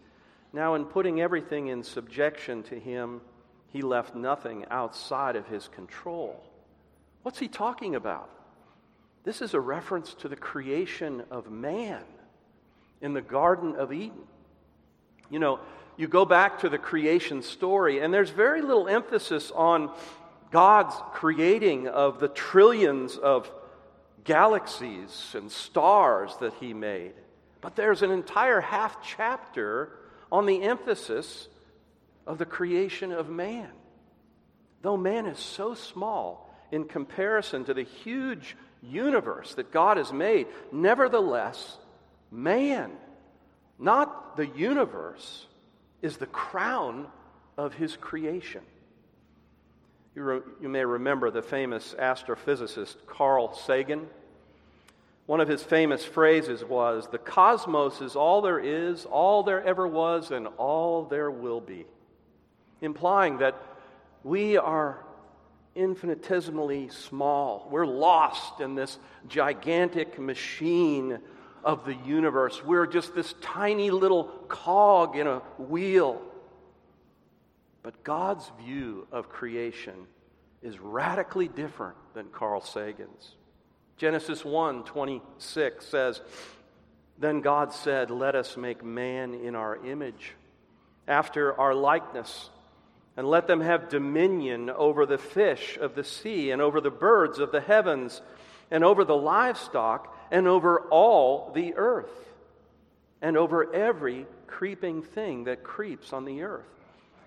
Now, 0.54 0.76
in 0.76 0.86
putting 0.86 1.22
everything 1.22 1.68
in 1.68 1.84
subjection 1.84 2.64
to 2.64 2.80
him, 2.80 3.22
he 3.72 3.82
left 3.82 4.16
nothing 4.16 4.66
outside 4.72 5.36
of 5.36 5.48
his 5.48 5.68
control. 5.68 6.42
What's 7.24 7.40
he 7.40 7.48
talking 7.48 7.96
about? 7.96 8.30
This 9.24 9.42
is 9.42 9.54
a 9.54 9.60
reference 9.60 10.14
to 10.16 10.30
the 10.30 10.36
creation 10.36 11.24
of 11.30 11.52
man 11.52 12.04
in 13.02 13.14
the 13.14 13.22
Garden 13.22 13.76
of 13.76 13.92
Eden. 13.92 14.24
You 15.30 15.40
know, 15.40 15.60
you 15.98 16.08
go 16.08 16.26
back 16.26 16.60
to 16.60 16.70
the 16.70 16.78
creation 16.78 17.42
story, 17.42 18.00
and 18.00 18.14
there's 18.14 18.30
very 18.30 18.62
little 18.62 18.88
emphasis 18.88 19.52
on 19.52 19.92
God's 20.52 20.96
creating 21.14 21.88
of 21.88 22.20
the 22.20 22.28
trillions 22.28 23.18
of 23.18 23.52
galaxies 24.24 25.34
and 25.34 25.52
stars 25.52 26.36
that 26.40 26.54
He 26.56 26.74
made. 26.74 27.14
But 27.62 27.76
there's 27.76 28.02
an 28.02 28.12
entire 28.12 28.62
half 28.62 29.04
chapter 29.04 29.92
on 30.32 30.46
the 30.46 30.62
emphasis 30.64 31.48
of 32.28 32.38
the 32.38 32.46
creation 32.46 33.12
of 33.12 33.30
man. 33.30 33.70
Though 34.82 34.98
man 34.98 35.26
is 35.26 35.40
so 35.40 35.74
small 35.74 36.54
in 36.72 36.86
comparison 36.86 37.66
to 37.66 37.74
the 37.74 37.84
huge 37.84 38.56
universe 38.82 39.56
that 39.56 39.72
God 39.72 39.98
has 39.98 40.12
made, 40.12 40.48
nevertheless, 40.72 41.78
man, 42.36 42.92
not 43.80 44.38
the 44.38 44.48
universe, 44.48 45.48
is 46.02 46.18
the 46.18 46.26
crown 46.28 47.08
of 47.58 47.74
his 47.74 47.96
creation. 47.96 48.62
You, 50.16 50.24
re- 50.24 50.42
you 50.62 50.70
may 50.70 50.86
remember 50.86 51.32
the 51.32 51.42
famous 51.42 51.96
astrophysicist 51.98 52.96
Carl 53.08 53.54
Sagan. 53.54 54.08
One 55.26 55.42
of 55.42 55.48
his 55.48 55.64
famous 55.64 56.06
phrases 56.06 56.64
was 56.64 57.08
The 57.12 57.18
cosmos 57.18 58.02
is 58.02 58.16
all 58.16 58.42
there 58.42 58.60
is, 58.60 59.06
all 59.06 59.44
there 59.44 59.64
ever 59.64 59.88
was, 59.88 60.32
and 60.32 60.48
all 60.58 61.04
there 61.06 61.32
will 61.32 61.62
be. 61.62 61.86
Implying 62.82 63.40
that 63.40 63.62
we 64.24 64.58
are 64.58 65.04
infinitesimally 65.76 66.90
small. 66.90 67.68
We're 67.70 67.86
lost 67.86 68.62
in 68.62 68.76
this 68.76 68.98
gigantic 69.28 70.20
machine 70.20 71.20
of 71.66 71.84
the 71.84 71.96
universe. 71.96 72.64
We're 72.64 72.86
just 72.86 73.16
this 73.16 73.34
tiny 73.42 73.90
little 73.90 74.26
cog 74.48 75.18
in 75.18 75.26
a 75.26 75.40
wheel. 75.58 76.22
But 77.82 78.04
God's 78.04 78.50
view 78.64 79.08
of 79.12 79.30
creation 79.30 80.08
is 80.62 80.80
radically 80.80 81.48
different 81.48 81.98
than 82.14 82.28
Carl 82.28 82.62
Sagan's. 82.62 83.36
Genesis 83.98 84.46
1 84.46 84.84
26 84.84 85.86
says, 85.86 86.22
Then 87.18 87.42
God 87.42 87.74
said, 87.74 88.12
Let 88.12 88.36
us 88.36 88.58
make 88.58 88.84
man 88.84 89.34
in 89.34 89.56
our 89.56 89.84
image, 89.86 90.34
after 91.08 91.60
our 91.60 91.74
likeness, 91.74 92.50
and 93.18 93.28
let 93.28 93.48
them 93.48 93.62
have 93.62 93.90
dominion 93.90 94.70
over 94.70 95.06
the 95.06 95.18
fish 95.18 95.78
of 95.80 95.96
the 95.96 96.04
sea, 96.04 96.52
and 96.52 96.62
over 96.62 96.80
the 96.80 96.92
birds 96.92 97.40
of 97.40 97.52
the 97.52 97.62
heavens, 97.62 98.22
and 98.70 98.84
over 98.84 99.04
the 99.04 99.16
livestock 99.16 100.15
and 100.32 100.48
over 100.48 100.82
all 100.90 101.52
the 101.54 101.76
earth, 101.76 102.34
and 103.22 103.38
over 103.38 103.74
every 103.74 104.26
creeping 104.48 105.02
thing 105.02 105.46
that 105.46 105.64
creeps 105.64 106.14
on 106.14 106.26
the 106.26 106.44
earth. 106.44 106.66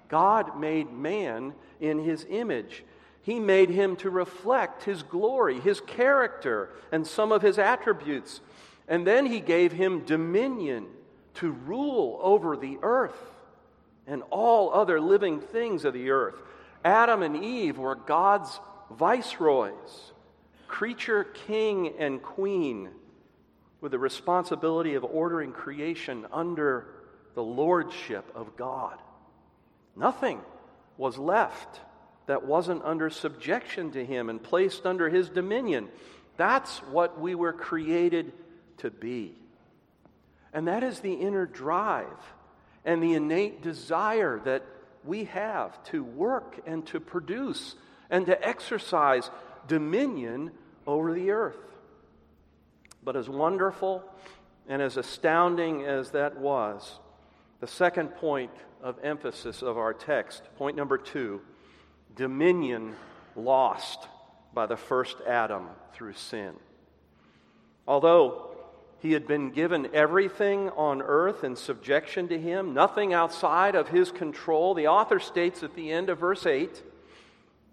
God 0.09 0.59
made 0.59 0.93
man 0.93 1.55
in 1.81 1.99
his 1.99 2.26
image. 2.28 2.85
He 3.23 3.38
made 3.38 3.69
him 3.69 3.97
to 3.97 4.11
reflect 4.11 4.85
his 4.85 5.02
glory, 5.02 5.61
his 5.61 5.81
character, 5.81 6.71
and 6.90 7.07
some 7.07 7.31
of 7.31 7.43
his 7.43 7.59
attributes. 7.59 8.40
And 8.88 9.07
then 9.07 9.26
he 9.26 9.40
gave 9.40 9.73
him 9.73 10.05
dominion 10.05 10.87
to 11.35 11.50
rule 11.50 12.19
over 12.23 12.57
the 12.57 12.78
earth 12.83 13.35
and 14.07 14.23
all 14.31 14.73
other 14.73 15.00
living 15.00 15.40
things 15.40 15.85
of 15.85 15.93
the 15.93 16.11
earth. 16.11 16.40
Adam 16.85 17.23
and 17.23 17.37
Eve 17.45 17.76
were 17.76 17.95
God's 17.95 18.59
viceroys 18.90 20.12
creature 20.68 21.25
king 21.25 21.94
and 21.98 22.22
queen 22.22 22.90
with 23.80 23.92
the 23.92 23.98
responsibility 23.98 24.94
of 24.94 25.04
ordering 25.04 25.52
creation 25.52 26.26
under 26.32 26.87
the 27.34 27.42
lordship 27.42 28.30
of 28.34 28.56
God. 28.56 28.98
Nothing 29.96 30.40
was 30.96 31.18
left 31.18 31.80
that 32.26 32.44
wasn't 32.44 32.84
under 32.84 33.08
subjection 33.08 33.90
to 33.92 34.04
him 34.04 34.28
and 34.28 34.42
placed 34.42 34.84
under 34.84 35.08
his 35.08 35.28
dominion. 35.28 35.88
That's 36.37 36.78
what 36.90 37.20
we 37.20 37.34
were 37.34 37.52
created 37.52 38.32
to 38.78 38.90
be. 38.90 39.34
And 40.52 40.68
that 40.68 40.82
is 40.82 41.00
the 41.00 41.14
inner 41.14 41.46
drive 41.46 42.06
and 42.84 43.02
the 43.02 43.14
innate 43.14 43.62
desire 43.62 44.40
that 44.44 44.64
we 45.04 45.25
have 45.25 45.82
to 45.84 46.02
work 46.02 46.60
and 46.66 46.87
to 46.87 47.00
produce 47.00 47.75
and 48.10 48.26
to 48.26 48.46
exercise 48.46 49.30
dominion 49.68 50.50
over 50.87 51.12
the 51.12 51.30
earth. 51.30 51.56
But 53.04 53.16
as 53.16 53.28
wonderful 53.28 54.02
and 54.68 54.82
as 54.82 54.96
astounding 54.96 55.84
as 55.84 56.10
that 56.10 56.38
was, 56.38 56.98
the 57.60 57.66
second 57.66 58.08
point 58.16 58.50
of 58.82 58.98
emphasis 59.02 59.62
of 59.62 59.78
our 59.78 59.94
text, 59.94 60.42
point 60.56 60.76
number 60.76 60.98
two, 60.98 61.40
dominion 62.16 62.94
lost 63.37 64.08
by 64.52 64.66
the 64.66 64.76
first 64.76 65.18
Adam 65.26 65.68
through 65.92 66.14
sin. 66.14 66.54
Although 67.87 68.50
he 69.00 69.12
had 69.12 69.26
been 69.26 69.50
given 69.50 69.88
everything 69.94 70.70
on 70.70 71.00
earth 71.02 71.44
in 71.44 71.56
subjection 71.56 72.28
to 72.28 72.38
him, 72.38 72.75
nothing 72.75 73.12
outside 73.12 73.75
of 73.75 73.88
his 73.88 74.10
control, 74.10 74.75
the 74.75 74.88
author 74.88 75.20
states 75.20 75.62
at 75.62 75.75
the 75.75 75.90
end 75.90 76.10
of 76.10 76.18
verse 76.18 76.46
8 76.46 76.82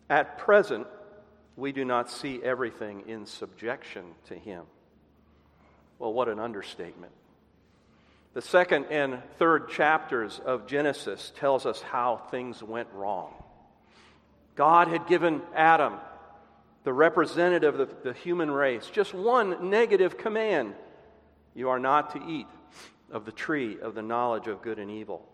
at 0.09 0.37
present, 0.37 0.87
we 1.55 1.71
do 1.71 1.85
not 1.85 2.09
see 2.09 2.41
everything 2.43 3.03
in 3.07 3.25
subjection 3.25 4.03
to 4.27 4.35
him. 4.35 4.63
Well, 5.99 6.13
what 6.13 6.27
an 6.27 6.39
understatement. 6.39 7.13
The 8.33 8.41
second 8.41 8.87
and 8.89 9.21
third 9.39 9.69
chapters 9.69 10.41
of 10.45 10.67
Genesis 10.67 11.31
tells 11.37 11.65
us 11.65 11.81
how 11.81 12.17
things 12.31 12.61
went 12.61 12.89
wrong. 12.93 13.33
God 14.55 14.89
had 14.89 15.07
given 15.07 15.41
Adam, 15.55 15.93
the 16.83 16.91
representative 16.91 17.79
of 17.79 18.03
the, 18.03 18.13
human 18.13 18.51
race, 18.51 18.89
just 18.91 19.13
one 19.13 19.69
negative 19.69 20.17
command 20.17 20.75
You 21.53 21.69
are 21.69 21.79
not 21.79 22.11
to 22.13 22.29
eat 22.29 22.47
of 23.09 23.25
the 23.25 23.31
tree 23.31 23.79
of 23.79 23.95
the 23.95 24.01
knowledge 24.01 24.47
of 24.47 24.61
good 24.61 24.79
and 24.79 24.91
evil. 24.91 25.25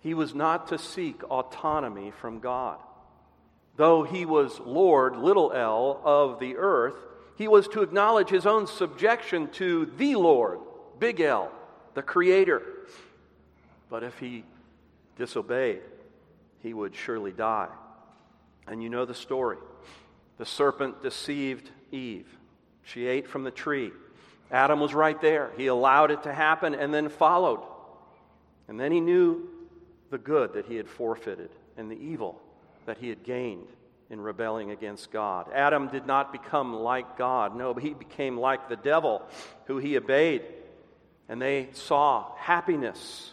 He 0.00 0.14
was 0.14 0.34
not 0.34 0.68
to 0.68 0.78
seek 0.78 1.22
autonomy 1.24 2.10
from 2.10 2.40
God. 2.40 2.78
Though 3.80 4.02
he 4.02 4.26
was 4.26 4.60
Lord, 4.60 5.16
little 5.16 5.52
l, 5.52 6.02
of 6.04 6.38
the 6.38 6.58
earth, 6.58 6.96
he 7.36 7.48
was 7.48 7.66
to 7.68 7.80
acknowledge 7.80 8.28
his 8.28 8.44
own 8.44 8.66
subjection 8.66 9.48
to 9.52 9.86
the 9.96 10.16
Lord, 10.16 10.58
big 10.98 11.18
L, 11.22 11.50
the 11.94 12.02
Creator. 12.02 12.60
But 13.88 14.02
if 14.02 14.18
he 14.18 14.44
disobeyed, 15.16 15.80
he 16.62 16.74
would 16.74 16.94
surely 16.94 17.32
die. 17.32 17.70
And 18.66 18.82
you 18.82 18.90
know 18.90 19.06
the 19.06 19.14
story. 19.14 19.56
The 20.36 20.44
serpent 20.44 21.00
deceived 21.00 21.70
Eve. 21.90 22.28
She 22.82 23.06
ate 23.06 23.26
from 23.26 23.44
the 23.44 23.50
tree. 23.50 23.92
Adam 24.50 24.78
was 24.78 24.92
right 24.92 25.18
there. 25.22 25.52
He 25.56 25.68
allowed 25.68 26.10
it 26.10 26.24
to 26.24 26.34
happen 26.34 26.74
and 26.74 26.92
then 26.92 27.08
followed. 27.08 27.64
And 28.68 28.78
then 28.78 28.92
he 28.92 29.00
knew 29.00 29.48
the 30.10 30.18
good 30.18 30.52
that 30.52 30.66
he 30.66 30.76
had 30.76 30.86
forfeited 30.86 31.48
and 31.78 31.90
the 31.90 31.96
evil 31.96 32.42
that 32.86 32.98
he 32.98 33.08
had 33.08 33.22
gained 33.22 33.68
in 34.08 34.20
rebelling 34.20 34.70
against 34.70 35.10
God. 35.10 35.48
Adam 35.52 35.88
did 35.88 36.06
not 36.06 36.32
become 36.32 36.74
like 36.74 37.16
God. 37.16 37.56
No, 37.56 37.72
but 37.72 37.82
he 37.82 37.94
became 37.94 38.36
like 38.36 38.68
the 38.68 38.76
devil 38.76 39.22
who 39.66 39.78
he 39.78 39.96
obeyed 39.96 40.42
and 41.30 41.40
they 41.40 41.68
saw 41.72 42.34
happiness 42.34 43.30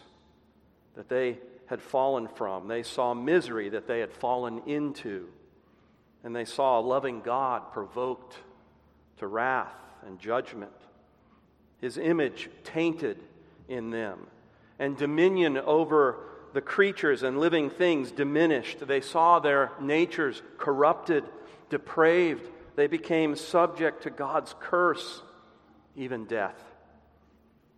that 0.94 1.08
they 1.08 1.38
had 1.66 1.82
fallen 1.82 2.28
from. 2.28 2.68
They 2.68 2.84
saw 2.84 3.12
misery 3.12 3.70
that 3.70 3.88
they 3.88 3.98
had 3.98 4.12
fallen 4.12 4.62
into. 4.66 5.26
And 6.22 6.34
they 6.34 6.44
saw 6.44 6.78
a 6.78 6.80
loving 6.80 7.22
God 7.22 7.72
provoked 7.72 8.36
to 9.16 9.26
wrath 9.26 9.74
and 10.06 10.20
judgment. 10.20 10.70
His 11.80 11.98
image 11.98 12.48
tainted 12.62 13.18
in 13.68 13.90
them, 13.90 14.28
and 14.78 14.96
dominion 14.96 15.58
over 15.58 16.18
the 16.58 16.62
creatures 16.62 17.22
and 17.22 17.38
living 17.38 17.70
things 17.70 18.10
diminished. 18.10 18.84
They 18.84 19.00
saw 19.00 19.38
their 19.38 19.70
natures 19.80 20.42
corrupted, 20.56 21.22
depraved. 21.70 22.50
They 22.74 22.88
became 22.88 23.36
subject 23.36 24.02
to 24.02 24.10
God's 24.10 24.56
curse, 24.58 25.22
even 25.94 26.24
death. 26.24 26.60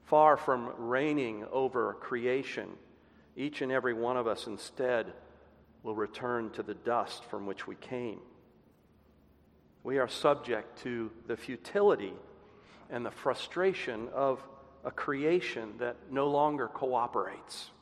Far 0.04 0.38
from 0.38 0.72
reigning 0.78 1.44
over 1.52 1.92
creation, 2.00 2.70
each 3.36 3.60
and 3.60 3.70
every 3.70 3.92
one 3.92 4.16
of 4.16 4.26
us 4.26 4.46
instead 4.46 5.12
will 5.82 5.94
return 5.94 6.48
to 6.52 6.62
the 6.62 6.72
dust 6.72 7.22
from 7.26 7.44
which 7.44 7.66
we 7.66 7.74
came. 7.74 8.20
We 9.82 9.98
are 9.98 10.08
subject 10.08 10.84
to 10.84 11.10
the 11.26 11.36
futility 11.36 12.14
and 12.88 13.04
the 13.04 13.10
frustration 13.10 14.08
of 14.14 14.42
a 14.86 14.90
creation 14.90 15.74
that 15.80 15.96
no 16.10 16.30
longer 16.30 16.66
cooperates. 16.66 17.72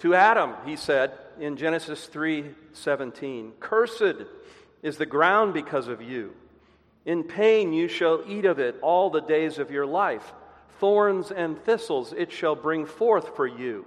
To 0.00 0.14
Adam, 0.14 0.54
he 0.64 0.76
said 0.76 1.16
in 1.38 1.56
Genesis 1.56 2.06
3:17, 2.06 3.52
"Cursed 3.60 4.26
is 4.82 4.98
the 4.98 5.06
ground 5.06 5.54
because 5.54 5.88
of 5.88 6.02
you. 6.02 6.34
In 7.04 7.24
pain 7.24 7.72
you 7.72 7.88
shall 7.88 8.22
eat 8.26 8.44
of 8.44 8.58
it 8.58 8.76
all 8.82 9.10
the 9.10 9.20
days 9.20 9.58
of 9.58 9.70
your 9.70 9.86
life 9.86 10.32
thorns 10.82 11.30
and 11.30 11.56
thistles 11.62 12.12
it 12.12 12.32
shall 12.32 12.56
bring 12.56 12.84
forth 12.84 13.36
for 13.36 13.46
you, 13.46 13.86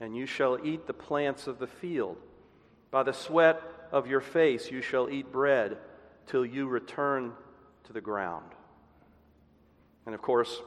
and 0.00 0.14
you 0.14 0.26
shall 0.26 0.58
eat 0.62 0.86
the 0.86 0.92
plants 0.92 1.46
of 1.46 1.58
the 1.58 1.66
field. 1.66 2.18
By 2.90 3.04
the 3.04 3.14
sweat 3.14 3.62
of 3.90 4.06
your 4.06 4.20
face 4.20 4.70
you 4.70 4.82
shall 4.82 5.08
eat 5.08 5.32
bread 5.32 5.78
till 6.26 6.44
you 6.44 6.68
return 6.68 7.32
to 7.84 7.94
the 7.94 8.02
ground. 8.02 8.44
And 10.04 10.14
of 10.14 10.20
course, 10.20 10.60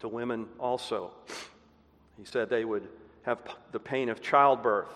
to 0.00 0.08
women 0.08 0.46
also, 0.60 1.10
he 2.18 2.26
said 2.26 2.50
they 2.50 2.66
would 2.66 2.86
have 3.26 3.40
the 3.72 3.80
pain 3.80 4.08
of 4.08 4.22
childbirth 4.22 4.88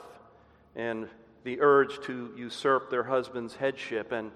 and 0.74 1.08
the 1.42 1.60
urge 1.60 2.00
to 2.06 2.32
usurp 2.36 2.90
their 2.90 3.02
husband's 3.02 3.56
headship, 3.56 4.12
and 4.12 4.30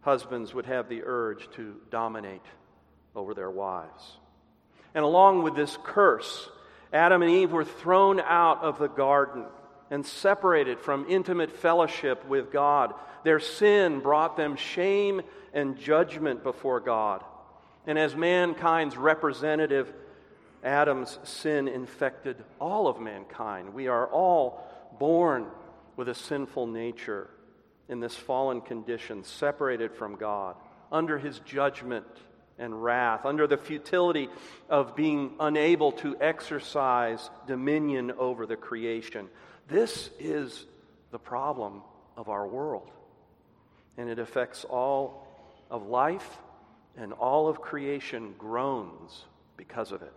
husbands 0.00 0.52
would 0.52 0.66
have 0.66 0.88
the 0.88 1.02
urge 1.04 1.48
to 1.52 1.76
dominate 1.90 2.44
over 3.14 3.34
their 3.34 3.50
wives. 3.50 4.16
And 4.94 5.04
along 5.04 5.42
with 5.42 5.54
this 5.54 5.78
curse, 5.84 6.48
Adam 6.92 7.22
and 7.22 7.30
Eve 7.30 7.52
were 7.52 7.64
thrown 7.64 8.20
out 8.20 8.62
of 8.62 8.78
the 8.78 8.88
garden 8.88 9.44
and 9.90 10.04
separated 10.04 10.80
from 10.80 11.06
intimate 11.08 11.52
fellowship 11.52 12.26
with 12.26 12.50
God. 12.50 12.94
Their 13.22 13.38
sin 13.38 14.00
brought 14.00 14.36
them 14.36 14.56
shame 14.56 15.22
and 15.52 15.78
judgment 15.78 16.42
before 16.42 16.80
God. 16.80 17.22
And 17.86 17.98
as 17.98 18.16
mankind's 18.16 18.96
representative, 18.96 19.92
Adam's 20.64 21.18
sin 21.22 21.68
infected 21.68 22.36
all 22.60 22.88
of 22.88 23.00
mankind. 23.00 23.72
We 23.74 23.88
are 23.88 24.06
all 24.06 24.64
born 24.98 25.46
with 25.96 26.08
a 26.08 26.14
sinful 26.14 26.66
nature 26.66 27.28
in 27.88 28.00
this 28.00 28.14
fallen 28.14 28.60
condition, 28.60 29.24
separated 29.24 29.94
from 29.94 30.16
God, 30.16 30.56
under 30.92 31.18
his 31.18 31.38
judgment 31.40 32.06
and 32.58 32.82
wrath, 32.82 33.24
under 33.24 33.46
the 33.46 33.56
futility 33.56 34.28
of 34.68 34.96
being 34.96 35.32
unable 35.40 35.92
to 35.92 36.16
exercise 36.20 37.30
dominion 37.46 38.12
over 38.18 38.46
the 38.46 38.56
creation. 38.56 39.28
This 39.68 40.10
is 40.18 40.66
the 41.10 41.18
problem 41.18 41.82
of 42.16 42.28
our 42.28 42.46
world. 42.46 42.90
And 43.96 44.08
it 44.08 44.18
affects 44.18 44.64
all 44.64 45.26
of 45.70 45.86
life, 45.86 46.38
and 46.96 47.12
all 47.12 47.48
of 47.48 47.60
creation 47.60 48.34
groans 48.38 49.24
because 49.56 49.92
of 49.92 50.02
it. 50.02 50.12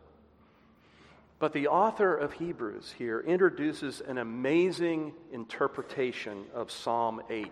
But 1.41 1.53
the 1.53 1.69
author 1.69 2.15
of 2.15 2.33
Hebrews 2.33 2.93
here 2.99 3.19
introduces 3.19 3.99
an 3.99 4.19
amazing 4.19 5.13
interpretation 5.33 6.45
of 6.53 6.69
Psalm 6.69 7.19
8 7.31 7.49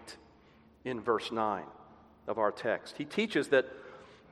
in 0.85 1.01
verse 1.01 1.31
9 1.31 1.63
of 2.27 2.37
our 2.37 2.51
text. 2.51 2.99
He 2.99 3.05
teaches 3.05 3.47
that 3.47 3.65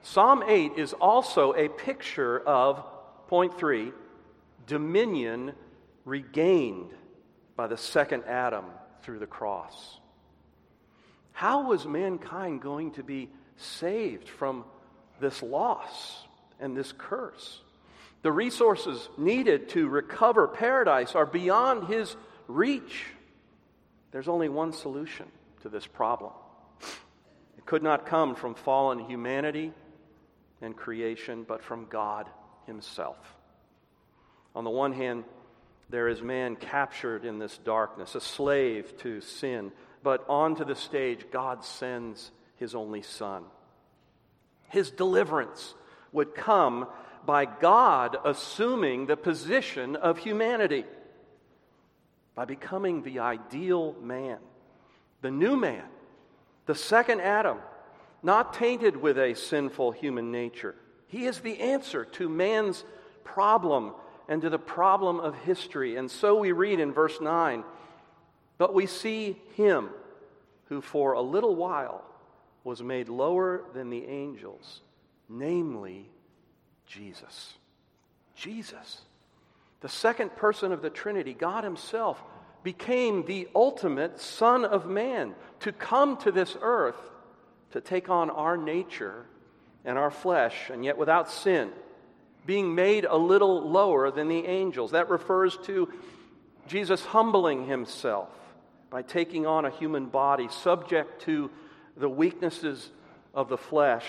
Psalm 0.03 0.43
8 0.45 0.73
is 0.77 0.93
also 0.93 1.55
a 1.55 1.69
picture 1.69 2.39
of, 2.41 2.83
point 3.29 3.57
three, 3.57 3.93
dominion 4.67 5.53
regained 6.05 6.91
by 7.55 7.65
the 7.65 7.77
second 7.77 8.25
Adam 8.25 8.65
through 9.01 9.17
the 9.17 9.25
cross. 9.25 9.99
How 11.31 11.67
was 11.67 11.87
mankind 11.87 12.61
going 12.61 12.91
to 12.91 13.03
be 13.03 13.31
saved 13.55 14.29
from 14.29 14.65
this 15.19 15.41
loss 15.41 16.27
and 16.59 16.77
this 16.77 16.93
curse? 16.95 17.61
The 18.27 18.33
resources 18.33 19.07
needed 19.17 19.69
to 19.69 19.87
recover 19.87 20.49
paradise 20.49 21.15
are 21.15 21.25
beyond 21.25 21.87
his 21.87 22.13
reach. 22.49 23.05
There's 24.11 24.27
only 24.27 24.49
one 24.49 24.73
solution 24.73 25.27
to 25.61 25.69
this 25.69 25.87
problem. 25.87 26.33
It 27.57 27.65
could 27.65 27.83
not 27.83 28.05
come 28.05 28.35
from 28.35 28.53
fallen 28.53 28.99
humanity 28.99 29.71
and 30.61 30.75
creation, 30.75 31.45
but 31.47 31.63
from 31.63 31.85
God 31.85 32.27
Himself. 32.65 33.15
On 34.53 34.65
the 34.65 34.69
one 34.69 34.91
hand, 34.91 35.23
there 35.89 36.09
is 36.09 36.21
man 36.21 36.57
captured 36.57 37.23
in 37.23 37.39
this 37.39 37.57
darkness, 37.59 38.13
a 38.13 38.19
slave 38.19 38.91
to 38.97 39.21
sin, 39.21 39.71
but 40.03 40.25
onto 40.27 40.65
the 40.65 40.75
stage, 40.75 41.25
God 41.31 41.63
sends 41.63 42.29
His 42.57 42.75
only 42.75 43.03
Son. 43.03 43.45
His 44.67 44.91
deliverance 44.91 45.75
would 46.11 46.35
come 46.35 46.87
by 47.27 47.45
God 47.45 48.15
assuming 48.23 49.05
the 49.05 49.17
position 49.17 49.97
of 49.97 50.17
humanity, 50.17 50.85
by 52.33 52.45
becoming 52.45 53.03
the 53.03 53.19
ideal 53.19 53.93
man, 54.01 54.39
the 55.21 55.29
new 55.29 55.57
man, 55.57 55.83
the 56.65 56.73
second 56.73 57.19
Adam 57.19 57.59
not 58.23 58.53
tainted 58.53 58.95
with 58.95 59.19
a 59.19 59.35
sinful 59.35 59.91
human 59.91 60.31
nature. 60.31 60.73
He 61.07 61.25
is 61.25 61.41
the 61.41 61.59
answer 61.59 62.05
to 62.05 62.29
man's 62.29 62.85
problem 63.23 63.93
and 64.29 64.41
to 64.41 64.49
the 64.49 64.57
problem 64.57 65.19
of 65.19 65.35
history. 65.39 65.97
And 65.97 66.09
so 66.09 66.39
we 66.39 66.53
read 66.53 66.79
in 66.79 66.93
verse 66.93 67.19
9 67.21 67.63
But 68.57 68.73
we 68.73 68.85
see 68.85 69.37
him 69.55 69.89
who 70.69 70.81
for 70.81 71.13
a 71.13 71.21
little 71.21 71.55
while 71.55 72.03
was 72.63 72.81
made 72.81 73.09
lower 73.09 73.63
than 73.73 73.89
the 73.89 74.05
angels, 74.05 74.81
namely 75.29 76.09
Jesus. 76.87 77.53
Jesus, 78.35 79.01
the 79.81 79.89
second 79.89 80.35
person 80.35 80.71
of 80.71 80.81
the 80.81 80.89
Trinity, 80.89 81.33
God 81.33 81.63
Himself, 81.63 82.21
became 82.63 83.25
the 83.25 83.47
ultimate 83.55 84.19
Son 84.19 84.65
of 84.65 84.87
Man 84.87 85.35
to 85.61 85.71
come 85.71 86.17
to 86.17 86.31
this 86.31 86.55
earth 86.61 86.99
to 87.71 87.81
take 87.81 88.09
on 88.09 88.29
our 88.29 88.57
nature 88.57 89.25
and 89.85 89.97
our 89.97 90.11
flesh, 90.11 90.69
and 90.69 90.83
yet 90.83 90.97
without 90.97 91.29
sin, 91.29 91.71
being 92.45 92.75
made 92.75 93.05
a 93.05 93.15
little 93.15 93.69
lower 93.69 94.09
than 94.11 94.27
the 94.27 94.45
angels. 94.45 94.91
That 94.91 95.09
refers 95.09 95.57
to 95.63 95.91
Jesus 96.67 97.03
humbling 97.05 97.67
himself 97.67 98.29
by 98.89 99.01
taking 99.01 99.45
on 99.45 99.65
a 99.65 99.69
human 99.69 100.05
body, 100.05 100.47
subject 100.49 101.23
to 101.23 101.49
the 101.97 102.09
weaknesses 102.09 102.89
of 103.33 103.49
the 103.49 103.57
flesh, 103.57 104.05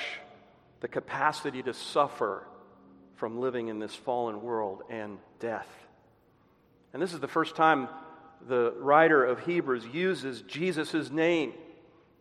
the 0.80 0.88
capacity 0.88 1.62
to 1.62 1.74
suffer 1.74 2.44
from 3.18 3.40
living 3.40 3.68
in 3.68 3.78
this 3.78 3.94
fallen 3.94 4.42
world 4.42 4.82
and 4.88 5.18
death. 5.40 5.68
And 6.92 7.02
this 7.02 7.12
is 7.12 7.20
the 7.20 7.28
first 7.28 7.56
time 7.56 7.88
the 8.48 8.72
writer 8.78 9.24
of 9.24 9.40
Hebrews 9.40 9.84
uses 9.92 10.42
Jesus' 10.42 11.10
name. 11.10 11.52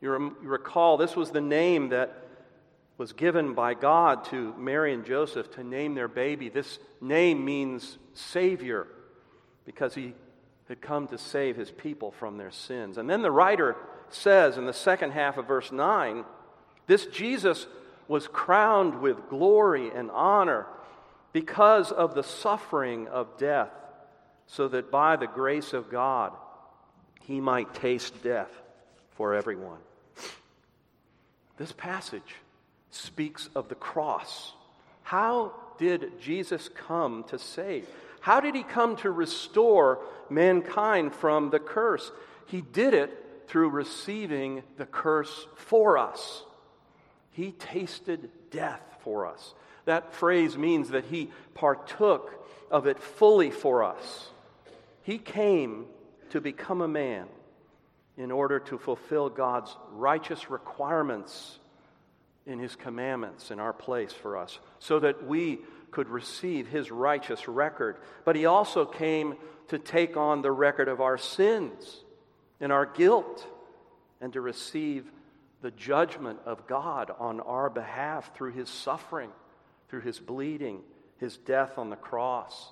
You, 0.01 0.11
rem- 0.11 0.35
you 0.41 0.49
recall 0.49 0.97
this 0.97 1.15
was 1.15 1.31
the 1.31 1.41
name 1.41 1.89
that 1.89 2.23
was 2.97 3.13
given 3.13 3.53
by 3.53 3.75
God 3.75 4.25
to 4.25 4.53
Mary 4.57 4.93
and 4.93 5.05
Joseph 5.05 5.51
to 5.51 5.63
name 5.63 5.93
their 5.93 6.07
baby. 6.07 6.49
This 6.49 6.79
name 6.99 7.45
means 7.45 7.97
Savior 8.13 8.87
because 9.65 9.93
he 9.93 10.15
had 10.67 10.81
come 10.81 11.07
to 11.07 11.17
save 11.17 11.55
his 11.55 11.69
people 11.69 12.11
from 12.11 12.37
their 12.37 12.51
sins. 12.51 12.97
And 12.97 13.07
then 13.07 13.21
the 13.21 13.31
writer 13.31 13.75
says 14.09 14.57
in 14.57 14.65
the 14.65 14.73
second 14.73 15.11
half 15.11 15.37
of 15.37 15.47
verse 15.47 15.71
9 15.71 16.25
this 16.87 17.05
Jesus 17.07 17.67
was 18.07 18.27
crowned 18.27 19.01
with 19.01 19.29
glory 19.29 19.91
and 19.93 20.09
honor 20.09 20.65
because 21.33 21.91
of 21.91 22.15
the 22.15 22.23
suffering 22.23 23.07
of 23.07 23.37
death, 23.37 23.71
so 24.47 24.67
that 24.67 24.91
by 24.91 25.15
the 25.15 25.27
grace 25.27 25.73
of 25.73 25.89
God 25.89 26.33
he 27.21 27.41
might 27.41 27.73
taste 27.73 28.23
death 28.23 28.51
for 29.11 29.33
everyone. 29.33 29.79
This 31.57 31.71
passage 31.71 32.35
speaks 32.91 33.49
of 33.55 33.67
the 33.67 33.75
cross. 33.75 34.53
How 35.03 35.53
did 35.77 36.19
Jesus 36.21 36.69
come 36.69 37.23
to 37.25 37.37
save? 37.37 37.87
How 38.21 38.39
did 38.39 38.55
he 38.55 38.63
come 38.63 38.95
to 38.97 39.11
restore 39.11 39.99
mankind 40.29 41.13
from 41.13 41.49
the 41.49 41.59
curse? 41.59 42.11
He 42.45 42.61
did 42.61 42.93
it 42.93 43.45
through 43.47 43.69
receiving 43.69 44.63
the 44.77 44.85
curse 44.85 45.47
for 45.55 45.97
us. 45.97 46.43
He 47.31 47.51
tasted 47.51 48.29
death 48.51 48.81
for 49.01 49.25
us. 49.25 49.53
That 49.87 50.13
phrase 50.13 50.57
means 50.57 50.89
that 50.89 51.05
he 51.05 51.29
partook 51.53 52.45
of 52.69 52.87
it 52.87 52.99
fully 52.99 53.51
for 53.51 53.85
us. 53.85 54.27
He 55.03 55.17
came 55.17 55.85
to 56.31 56.41
become 56.41 56.81
a 56.81 56.89
man 56.89 57.27
in 58.17 58.29
order 58.29 58.59
to 58.59 58.77
fulfill 58.77 59.29
God's 59.29 59.73
righteous 59.93 60.49
requirements 60.49 61.59
in 62.45 62.59
his 62.59 62.75
commandments 62.75 63.49
in 63.49 63.61
our 63.61 63.71
place 63.71 64.11
for 64.11 64.35
us, 64.35 64.59
so 64.79 64.99
that 64.99 65.25
we 65.25 65.59
could 65.91 66.09
receive 66.09 66.67
his 66.67 66.91
righteous 66.91 67.47
record. 67.47 67.95
But 68.25 68.35
he 68.35 68.45
also 68.45 68.85
came 68.85 69.37
to 69.69 69.79
take 69.79 70.17
on 70.17 70.41
the 70.41 70.51
record 70.51 70.89
of 70.89 70.99
our 70.99 71.17
sins 71.17 72.03
and 72.59 72.73
our 72.73 72.85
guilt 72.85 73.47
and 74.19 74.33
to 74.33 74.41
receive 74.41 75.09
the 75.61 75.71
judgment 75.71 76.39
of 76.45 76.67
God 76.67 77.09
on 77.19 77.39
our 77.39 77.69
behalf 77.69 78.35
through 78.35 78.51
his 78.51 78.69
suffering, 78.69 79.29
through 79.89 80.01
his 80.01 80.19
bleeding, 80.19 80.81
his 81.19 81.37
death 81.37 81.77
on 81.77 81.89
the 81.89 81.95
cross. 81.95 82.71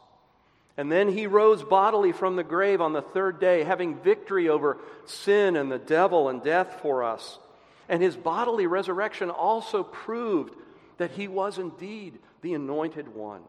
And 0.77 0.91
then 0.91 1.09
he 1.09 1.27
rose 1.27 1.63
bodily 1.63 2.11
from 2.11 2.35
the 2.35 2.43
grave 2.43 2.81
on 2.81 2.93
the 2.93 3.01
third 3.01 3.39
day, 3.39 3.63
having 3.63 3.95
victory 3.95 4.49
over 4.49 4.77
sin 5.05 5.55
and 5.55 5.71
the 5.71 5.79
devil 5.79 6.27
and 6.27 6.43
death 6.43 6.79
for 6.81 7.03
us. 7.03 7.39
And 7.87 8.01
his 8.01 8.15
bodily 8.15 8.67
resurrection 8.67 9.29
also 9.29 9.83
proved 9.83 10.55
that 10.97 11.11
he 11.11 11.27
was 11.27 11.57
indeed 11.57 12.19
the 12.41 12.53
anointed 12.53 13.07
one 13.07 13.41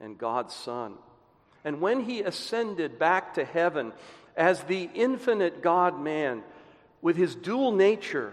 and 0.00 0.18
God's 0.18 0.54
Son. 0.54 0.94
And 1.64 1.80
when 1.80 2.04
he 2.04 2.20
ascended 2.20 2.98
back 2.98 3.34
to 3.34 3.44
heaven 3.44 3.92
as 4.36 4.62
the 4.62 4.88
infinite 4.94 5.62
God 5.62 6.00
man 6.00 6.42
with 7.02 7.16
his 7.16 7.34
dual 7.34 7.72
nature, 7.72 8.32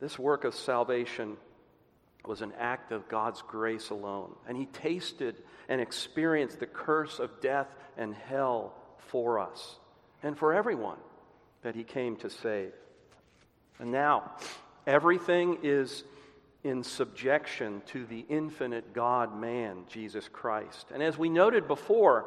this 0.00 0.18
work 0.18 0.44
of 0.44 0.54
salvation 0.54 1.36
was 2.26 2.42
an 2.42 2.52
act 2.58 2.92
of 2.92 3.08
God's 3.08 3.42
grace 3.42 3.90
alone. 3.90 4.34
And 4.46 4.56
he 4.56 4.66
tasted 4.66 5.36
and 5.68 5.80
experienced 5.80 6.60
the 6.60 6.66
curse 6.66 7.18
of 7.18 7.40
death 7.40 7.68
and 7.96 8.14
hell 8.14 8.74
for 9.08 9.38
us 9.38 9.76
and 10.22 10.38
for 10.38 10.54
everyone 10.54 10.98
that 11.62 11.74
he 11.74 11.84
came 11.84 12.16
to 12.16 12.30
save. 12.30 12.72
And 13.78 13.90
now, 13.90 14.32
everything 14.86 15.58
is 15.62 16.04
in 16.64 16.84
subjection 16.84 17.82
to 17.86 18.04
the 18.06 18.24
infinite 18.28 18.92
God 18.92 19.38
man, 19.38 19.84
Jesus 19.88 20.28
Christ. 20.28 20.86
And 20.92 21.02
as 21.02 21.18
we 21.18 21.28
noted 21.28 21.66
before, 21.66 22.26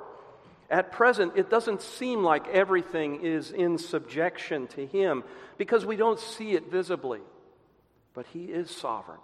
at 0.69 0.91
present, 0.91 1.33
it 1.35 1.49
doesn't 1.49 1.81
seem 1.81 2.23
like 2.23 2.47
everything 2.47 3.21
is 3.23 3.51
in 3.51 3.77
subjection 3.77 4.67
to 4.67 4.85
him 4.85 5.23
because 5.57 5.85
we 5.85 5.95
don't 5.95 6.19
see 6.19 6.51
it 6.53 6.69
visibly. 6.69 7.21
But 8.13 8.25
he 8.27 8.45
is 8.45 8.69
sovereign. 8.69 9.19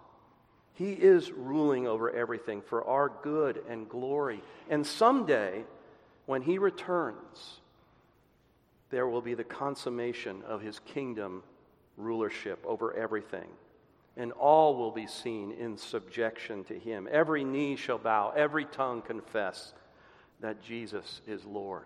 He 0.73 0.93
is 0.93 1.31
ruling 1.31 1.87
over 1.87 2.09
everything 2.09 2.61
for 2.61 2.83
our 2.85 3.11
good 3.23 3.61
and 3.69 3.87
glory. 3.89 4.41
And 4.69 4.85
someday, 4.85 5.63
when 6.25 6.41
he 6.41 6.57
returns, 6.57 7.59
there 8.89 9.07
will 9.07 9.21
be 9.21 9.33
the 9.33 9.43
consummation 9.43 10.43
of 10.47 10.61
his 10.61 10.79
kingdom 10.79 11.43
rulership 11.97 12.63
over 12.65 12.93
everything. 12.93 13.47
And 14.17 14.31
all 14.33 14.75
will 14.75 14.91
be 14.91 15.07
seen 15.07 15.51
in 15.51 15.77
subjection 15.77 16.65
to 16.65 16.77
him. 16.77 17.07
Every 17.09 17.43
knee 17.43 17.75
shall 17.77 17.97
bow, 17.97 18.33
every 18.35 18.65
tongue 18.65 19.01
confess 19.01 19.73
that 20.41 20.61
Jesus 20.61 21.21
is 21.27 21.45
Lord. 21.45 21.85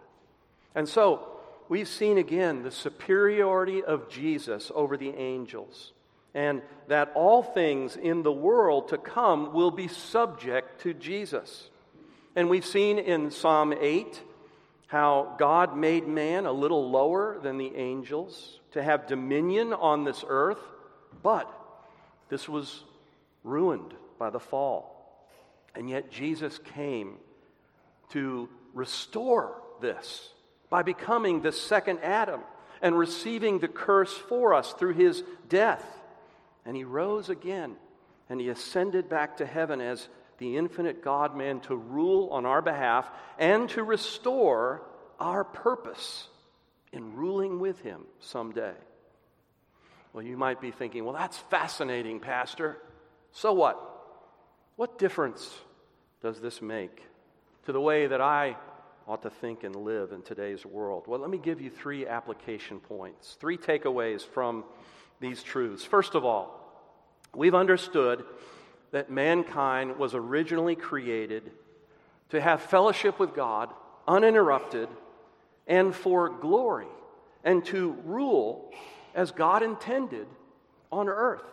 And 0.74 0.90
so, 0.90 1.28
we've 1.70 1.88
seen 1.88 2.18
again 2.18 2.64
the 2.64 2.72
superiority 2.72 3.84
of 3.84 4.10
Jesus 4.10 4.72
over 4.74 4.98
the 4.98 5.10
angels, 5.10 5.92
and 6.36 6.62
that 6.90 7.14
all 7.16 7.42
things 7.42 7.96
in 7.96 8.22
the 8.22 8.32
world 8.32 8.90
to 8.90 8.98
come 8.98 9.54
will 9.54 9.72
be 9.72 9.88
subject 9.88 10.82
to 10.82 10.94
Jesus. 10.94 11.70
And 12.36 12.50
we've 12.50 12.66
seen 12.66 13.00
in 13.00 13.32
Psalm 13.32 13.74
8 13.74 14.22
how 14.88 15.36
God 15.40 15.76
made 15.76 16.08
man 16.08 16.46
a 16.46 16.52
little 16.52 16.92
lower 16.92 17.40
than 17.42 17.58
the 17.58 17.74
angels 17.76 18.60
to 18.74 18.84
have 18.84 19.08
dominion 19.08 19.72
on 19.74 20.04
this 20.04 20.24
earth, 20.28 20.60
but 21.24 21.50
this 22.28 22.50
was 22.50 22.84
ruined 23.44 23.94
by 24.20 24.30
the 24.30 24.40
fall. 24.40 24.92
And 25.74 25.90
yet 25.90 26.12
Jesus 26.12 26.60
came 26.76 27.16
to 28.10 28.50
restore 28.74 29.62
this 29.80 30.30
by 30.70 30.84
becoming 30.84 31.42
the 31.42 31.54
second 31.54 32.00
Adam 32.04 32.42
and 32.82 32.98
receiving 32.98 33.60
the 33.60 33.68
curse 33.70 34.14
for 34.14 34.54
us 34.54 34.74
through 34.74 34.94
his 34.94 35.24
death. 35.48 35.84
And 36.66 36.76
he 36.76 36.84
rose 36.84 37.30
again 37.30 37.76
and 38.30 38.40
he 38.40 38.50
ascended 38.50 39.10
back 39.10 39.38
to 39.38 39.46
heaven 39.46 39.82
as 39.82 40.08
the 40.38 40.58
infinite 40.58 41.04
God 41.04 41.36
man 41.36 41.60
to 41.62 41.76
rule 41.76 42.30
on 42.32 42.46
our 42.46 42.62
behalf 42.62 43.10
and 43.38 43.70
to 43.70 43.84
restore 43.84 44.82
our 45.20 45.44
purpose 45.44 46.28
in 46.92 47.16
ruling 47.16 47.60
with 47.60 47.80
him 47.82 48.02
someday. 48.20 48.74
Well, 50.14 50.24
you 50.24 50.38
might 50.38 50.62
be 50.62 50.72
thinking, 50.72 51.04
well, 51.04 51.14
that's 51.14 51.38
fascinating, 51.38 52.20
Pastor. 52.20 52.78
So 53.32 53.54
what? 53.54 53.78
What 54.76 54.98
difference 54.98 55.54
does 56.22 56.40
this 56.40 56.62
make 56.62 57.02
to 57.66 57.72
the 57.72 57.82
way 57.82 58.08
that 58.08 58.22
I 58.22 58.58
ought 59.08 59.22
to 59.24 59.30
think 59.30 59.64
and 59.64 59.76
live 59.76 60.12
in 60.12 60.22
today's 60.22 60.66
world? 60.66 61.04
Well, 61.08 61.20
let 61.20 61.30
me 61.30 61.38
give 61.38 61.62
you 61.62 61.70
three 61.70 62.08
application 62.08 62.80
points, 62.80 63.38
three 63.40 63.58
takeaways 63.58 64.22
from 64.26 64.64
these 65.20 65.44
truths. 65.44 65.84
First 65.84 66.16
of 66.16 66.26
all, 66.26 66.60
we've 67.34 67.56
understood 67.56 68.24
that 68.92 69.10
mankind 69.10 69.98
was 69.98 70.14
originally 70.14 70.76
created 70.76 71.52
to 72.30 72.42
have 72.42 72.62
fellowship 72.62 73.20
with 73.20 73.34
God 73.34 73.70
uninterrupted 74.08 74.88
and 75.68 75.94
for 75.96 76.30
glory 76.30 76.88
and 77.44 77.64
to 77.66 77.98
rule 78.06 78.72
as 79.14 79.32
God 79.32 79.64
intended 79.64 80.28
on 80.92 81.10
earth. 81.10 81.44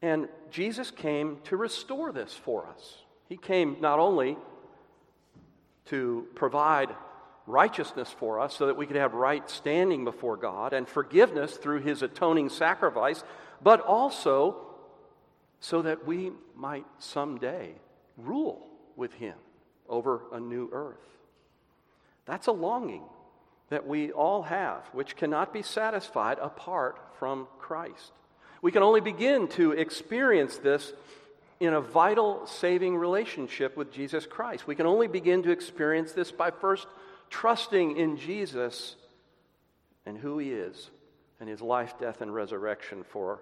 And 0.00 0.28
Jesus 0.50 0.90
came 0.90 1.38
to 1.44 1.56
restore 1.56 2.12
this 2.12 2.34
for 2.34 2.66
us. 2.66 2.96
He 3.28 3.36
came 3.36 3.76
not 3.80 3.98
only 3.98 4.36
to 5.86 6.26
provide 6.34 6.90
righteousness 7.46 8.14
for 8.18 8.40
us 8.40 8.56
so 8.56 8.66
that 8.66 8.76
we 8.76 8.86
could 8.86 8.96
have 8.96 9.14
right 9.14 9.48
standing 9.50 10.04
before 10.04 10.36
God 10.36 10.72
and 10.72 10.88
forgiveness 10.88 11.56
through 11.56 11.80
his 11.80 12.02
atoning 12.02 12.48
sacrifice, 12.48 13.22
but 13.62 13.80
also 13.80 14.56
so 15.60 15.82
that 15.82 16.06
we 16.06 16.32
might 16.56 16.86
someday 16.98 17.72
rule 18.16 18.66
with 18.96 19.12
him 19.14 19.34
over 19.88 20.22
a 20.32 20.40
new 20.40 20.68
earth. 20.72 20.98
That's 22.26 22.46
a 22.46 22.52
longing 22.52 23.02
that 23.68 23.86
we 23.86 24.12
all 24.12 24.42
have, 24.42 24.84
which 24.92 25.16
cannot 25.16 25.52
be 25.52 25.62
satisfied 25.62 26.38
apart 26.38 26.98
from 27.18 27.48
Christ. 27.58 28.12
We 28.60 28.70
can 28.70 28.82
only 28.82 29.00
begin 29.00 29.48
to 29.48 29.72
experience 29.72 30.58
this 30.58 30.92
in 31.58 31.74
a 31.74 31.80
vital 31.80 32.46
saving 32.46 32.96
relationship 32.96 33.76
with 33.76 33.92
Jesus 33.92 34.26
Christ. 34.26 34.66
We 34.66 34.74
can 34.74 34.86
only 34.86 35.08
begin 35.08 35.42
to 35.44 35.50
experience 35.50 36.12
this 36.12 36.30
by 36.30 36.50
first 36.50 36.86
trusting 37.32 37.96
in 37.96 38.18
Jesus 38.18 38.94
and 40.06 40.18
who 40.18 40.38
he 40.38 40.52
is 40.52 40.90
and 41.40 41.48
his 41.48 41.60
life, 41.60 41.98
death, 41.98 42.20
and 42.20 42.32
resurrection 42.32 43.04
for 43.08 43.40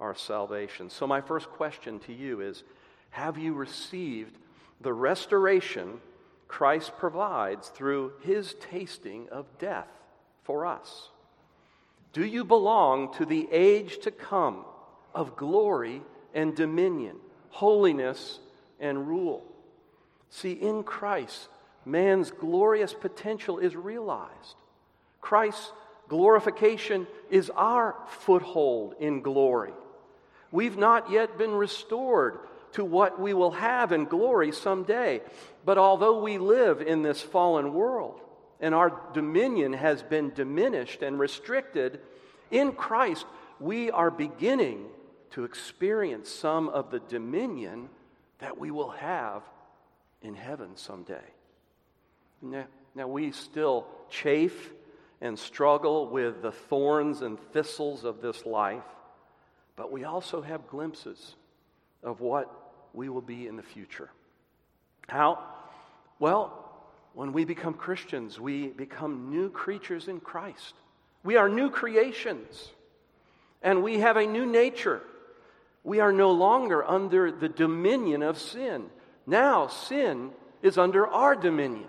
our 0.00 0.14
salvation. 0.14 0.90
So, 0.90 1.06
my 1.06 1.20
first 1.20 1.48
question 1.48 2.00
to 2.00 2.12
you 2.12 2.40
is 2.40 2.64
Have 3.10 3.38
you 3.38 3.54
received 3.54 4.36
the 4.80 4.92
restoration 4.92 6.00
Christ 6.48 6.92
provides 6.98 7.68
through 7.68 8.12
his 8.20 8.54
tasting 8.60 9.28
of 9.30 9.46
death 9.58 9.88
for 10.42 10.66
us? 10.66 11.08
Do 12.12 12.24
you 12.24 12.44
belong 12.44 13.14
to 13.14 13.24
the 13.24 13.48
age 13.52 13.98
to 14.00 14.10
come 14.10 14.64
of 15.14 15.36
glory 15.36 16.02
and 16.34 16.56
dominion, 16.56 17.16
holiness 17.50 18.40
and 18.80 19.06
rule? 19.06 19.44
See, 20.30 20.52
in 20.52 20.82
Christ, 20.82 21.48
man's 21.88 22.30
glorious 22.30 22.92
potential 22.92 23.58
is 23.58 23.74
realized. 23.74 24.56
Christ's 25.20 25.72
glorification 26.08 27.06
is 27.30 27.50
our 27.50 27.94
foothold 28.08 28.94
in 29.00 29.20
glory. 29.20 29.72
We've 30.50 30.76
not 30.76 31.10
yet 31.10 31.36
been 31.36 31.52
restored 31.52 32.38
to 32.72 32.84
what 32.84 33.20
we 33.20 33.34
will 33.34 33.52
have 33.52 33.92
in 33.92 34.04
glory 34.04 34.52
someday. 34.52 35.20
But 35.64 35.78
although 35.78 36.20
we 36.22 36.38
live 36.38 36.80
in 36.80 37.02
this 37.02 37.20
fallen 37.20 37.74
world 37.74 38.20
and 38.60 38.74
our 38.74 39.00
dominion 39.12 39.72
has 39.72 40.02
been 40.02 40.30
diminished 40.34 41.02
and 41.02 41.18
restricted, 41.18 42.00
in 42.50 42.72
Christ 42.72 43.26
we 43.60 43.90
are 43.90 44.10
beginning 44.10 44.86
to 45.30 45.44
experience 45.44 46.30
some 46.30 46.68
of 46.68 46.90
the 46.90 47.00
dominion 47.00 47.88
that 48.38 48.58
we 48.58 48.70
will 48.70 48.90
have 48.90 49.42
in 50.22 50.34
heaven 50.34 50.76
someday. 50.76 51.24
Now, 52.42 52.66
now 52.94 53.08
we 53.08 53.32
still 53.32 53.86
chafe 54.10 54.72
and 55.20 55.38
struggle 55.38 56.08
with 56.08 56.42
the 56.42 56.52
thorns 56.52 57.22
and 57.22 57.38
thistles 57.52 58.04
of 58.04 58.20
this 58.20 58.46
life, 58.46 58.84
but 59.76 59.90
we 59.90 60.04
also 60.04 60.42
have 60.42 60.68
glimpses 60.68 61.34
of 62.02 62.20
what 62.20 62.50
we 62.94 63.08
will 63.08 63.20
be 63.20 63.46
in 63.46 63.56
the 63.56 63.62
future. 63.62 64.10
How? 65.08 65.42
Well, 66.18 66.64
when 67.14 67.32
we 67.32 67.44
become 67.44 67.74
Christians, 67.74 68.38
we 68.38 68.68
become 68.68 69.30
new 69.30 69.50
creatures 69.50 70.08
in 70.08 70.20
Christ. 70.20 70.74
We 71.24 71.36
are 71.36 71.48
new 71.48 71.70
creations, 71.70 72.70
and 73.62 73.82
we 73.82 73.98
have 73.98 74.16
a 74.16 74.26
new 74.26 74.46
nature. 74.46 75.02
We 75.82 76.00
are 76.00 76.12
no 76.12 76.30
longer 76.30 76.84
under 76.84 77.32
the 77.32 77.48
dominion 77.48 78.22
of 78.22 78.38
sin. 78.38 78.86
Now, 79.26 79.66
sin 79.66 80.30
is 80.62 80.78
under 80.78 81.06
our 81.06 81.34
dominion. 81.34 81.88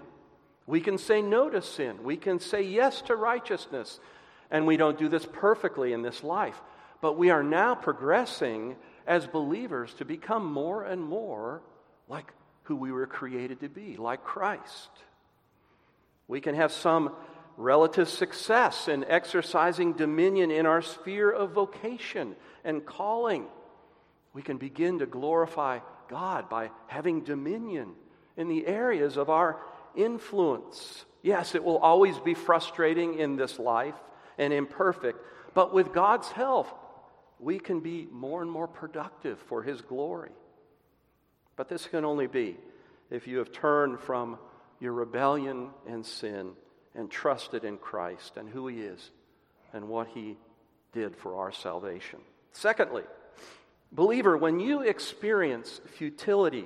We 0.69 0.82
can 0.82 0.99
say 0.99 1.23
no 1.23 1.49
to 1.49 1.63
sin, 1.63 2.03
we 2.03 2.15
can 2.15 2.39
say 2.39 2.62
yes 2.62 3.01
to 3.03 3.15
righteousness, 3.15 3.99
and 4.51 4.67
we 4.67 4.77
don't 4.77 4.99
do 4.99 5.10
this 5.10 5.25
perfectly 5.25 5.93
in 5.93 6.03
this 6.03 6.23
life. 6.23 6.62
But 7.01 7.17
we 7.17 7.32
are 7.32 7.41
now 7.41 7.73
progressing 7.73 8.75
as 9.08 9.25
believers 9.25 9.95
to 9.95 10.05
become 10.05 10.45
more 10.45 10.84
and 10.84 11.03
more 11.03 11.63
like 12.08 12.32
who 12.65 12.75
we 12.75 12.91
were 12.91 13.08
created 13.08 13.62
to 13.62 13.67
be, 13.67 13.97
like 13.97 14.23
Christ. 14.23 14.91
We 16.27 16.39
can 16.39 16.53
have 16.53 16.71
some 16.71 17.15
relative 17.58 18.08
success 18.08 18.88
in 18.88 19.03
exercising 19.05 19.93
dominion 19.93 20.51
in 20.51 20.67
our 20.67 20.84
sphere 20.84 21.32
of 21.32 21.49
vocation 21.49 22.36
and 22.63 22.86
calling. 22.86 23.47
We 24.34 24.43
can 24.43 24.58
begin 24.58 24.99
to 24.99 25.08
glorify 25.08 25.79
God 26.10 26.47
by 26.47 26.69
having 26.86 27.23
dominion 27.23 27.93
in 28.38 28.49
the 28.49 28.67
areas 28.67 29.17
of 29.17 29.32
our 29.32 29.58
influence. 29.95 31.06
Yes, 31.21 31.56
it 31.56 31.63
will 31.63 31.78
always 31.78 32.17
be 32.19 32.34
frustrating 32.34 33.19
in 33.19 33.36
this 33.36 33.60
life 33.60 33.95
and 34.38 34.54
imperfect, 34.54 35.19
but 35.54 35.73
with 35.73 35.93
God's 35.93 36.30
help, 36.30 36.67
we 37.39 37.60
can 37.60 37.80
be 37.80 38.08
more 38.12 38.41
and 38.41 38.52
more 38.52 38.67
productive 38.67 39.39
for 39.39 39.63
His 39.63 39.82
glory. 39.82 40.32
But 41.56 41.67
this 41.69 41.88
can 41.88 42.06
only 42.06 42.28
be 42.28 42.58
if 43.10 43.28
you 43.28 43.39
have 43.39 43.52
turned 43.52 43.99
from 43.99 44.38
your 44.80 44.93
rebellion 44.93 45.69
and 45.88 46.06
sin 46.06 46.52
and 46.95 47.10
trusted 47.10 47.63
in 47.63 47.78
Christ 47.78 48.38
and 48.38 48.49
who 48.49 48.67
He 48.67 48.82
is 48.82 49.12
and 49.73 49.89
what 49.89 50.08
He 50.08 50.38
did 50.93 51.15
for 51.15 51.36
our 51.36 51.52
salvation. 51.52 52.19
Secondly, 52.52 53.04
believer, 53.91 54.38
when 54.38 54.60
you 54.60 54.82
experience 54.82 55.82
futility 55.97 56.65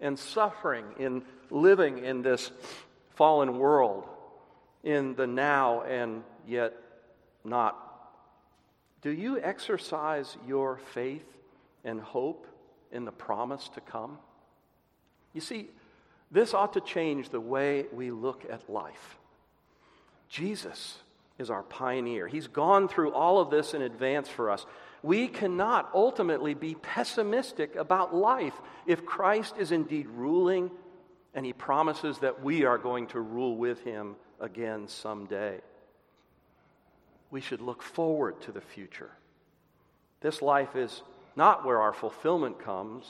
and 0.00 0.18
suffering 0.18 0.84
in 0.98 1.22
living 1.54 2.04
in 2.04 2.20
this 2.20 2.50
fallen 3.10 3.58
world, 3.58 4.04
in 4.82 5.14
the 5.14 5.26
now 5.26 5.82
and 5.82 6.22
yet 6.46 6.74
not 7.44 7.84
do 9.04 9.12
you 9.12 9.38
exercise 9.38 10.38
your 10.48 10.78
faith 10.94 11.26
and 11.84 12.00
hope 12.00 12.46
in 12.90 13.04
the 13.04 13.12
promise 13.12 13.68
to 13.74 13.82
come? 13.82 14.16
You 15.34 15.42
see, 15.42 15.68
this 16.30 16.54
ought 16.54 16.72
to 16.72 16.80
change 16.80 17.28
the 17.28 17.38
way 17.38 17.84
we 17.92 18.10
look 18.10 18.46
at 18.50 18.68
life. 18.70 19.18
Jesus 20.30 20.96
is 21.38 21.50
our 21.50 21.62
pioneer. 21.64 22.26
He's 22.26 22.46
gone 22.46 22.88
through 22.88 23.12
all 23.12 23.40
of 23.40 23.50
this 23.50 23.74
in 23.74 23.82
advance 23.82 24.26
for 24.26 24.50
us. 24.50 24.64
We 25.02 25.28
cannot 25.28 25.90
ultimately 25.92 26.54
be 26.54 26.74
pessimistic 26.74 27.76
about 27.76 28.14
life 28.14 28.58
if 28.86 29.04
Christ 29.04 29.56
is 29.58 29.70
indeed 29.70 30.06
ruling 30.08 30.70
and 31.34 31.44
he 31.44 31.52
promises 31.52 32.18
that 32.18 32.42
we 32.42 32.64
are 32.64 32.78
going 32.78 33.08
to 33.08 33.20
rule 33.20 33.56
with 33.56 33.82
him 33.82 34.16
again 34.40 34.88
someday 34.88 35.60
we 37.34 37.40
should 37.40 37.60
look 37.60 37.82
forward 37.82 38.40
to 38.42 38.52
the 38.52 38.60
future. 38.60 39.10
This 40.20 40.40
life 40.40 40.76
is 40.76 41.02
not 41.34 41.66
where 41.66 41.80
our 41.80 41.92
fulfillment 41.92 42.60
comes, 42.60 43.04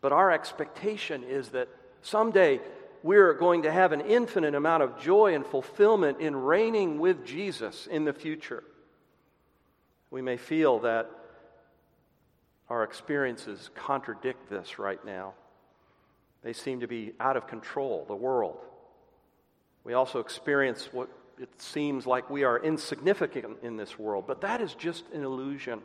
but 0.00 0.12
our 0.12 0.30
expectation 0.30 1.24
is 1.24 1.48
that 1.48 1.66
someday 2.00 2.60
we're 3.02 3.34
going 3.34 3.64
to 3.64 3.72
have 3.72 3.90
an 3.90 4.02
infinite 4.02 4.54
amount 4.54 4.84
of 4.84 5.00
joy 5.00 5.34
and 5.34 5.44
fulfillment 5.44 6.20
in 6.20 6.36
reigning 6.36 7.00
with 7.00 7.26
Jesus 7.26 7.88
in 7.88 8.04
the 8.04 8.12
future. 8.12 8.62
We 10.12 10.22
may 10.22 10.36
feel 10.36 10.78
that 10.78 11.10
our 12.70 12.84
experiences 12.84 13.70
contradict 13.74 14.48
this 14.48 14.78
right 14.78 15.04
now. 15.04 15.34
They 16.42 16.52
seem 16.52 16.80
to 16.80 16.86
be 16.86 17.12
out 17.18 17.36
of 17.36 17.46
control, 17.46 18.04
the 18.06 18.14
world. 18.14 18.58
We 19.84 19.94
also 19.94 20.20
experience 20.20 20.88
what 20.92 21.08
it 21.38 21.48
seems 21.60 22.06
like 22.06 22.30
we 22.30 22.44
are 22.44 22.58
insignificant 22.58 23.58
in 23.62 23.76
this 23.76 23.98
world, 23.98 24.24
but 24.26 24.40
that 24.42 24.60
is 24.60 24.74
just 24.74 25.04
an 25.12 25.24
illusion. 25.24 25.80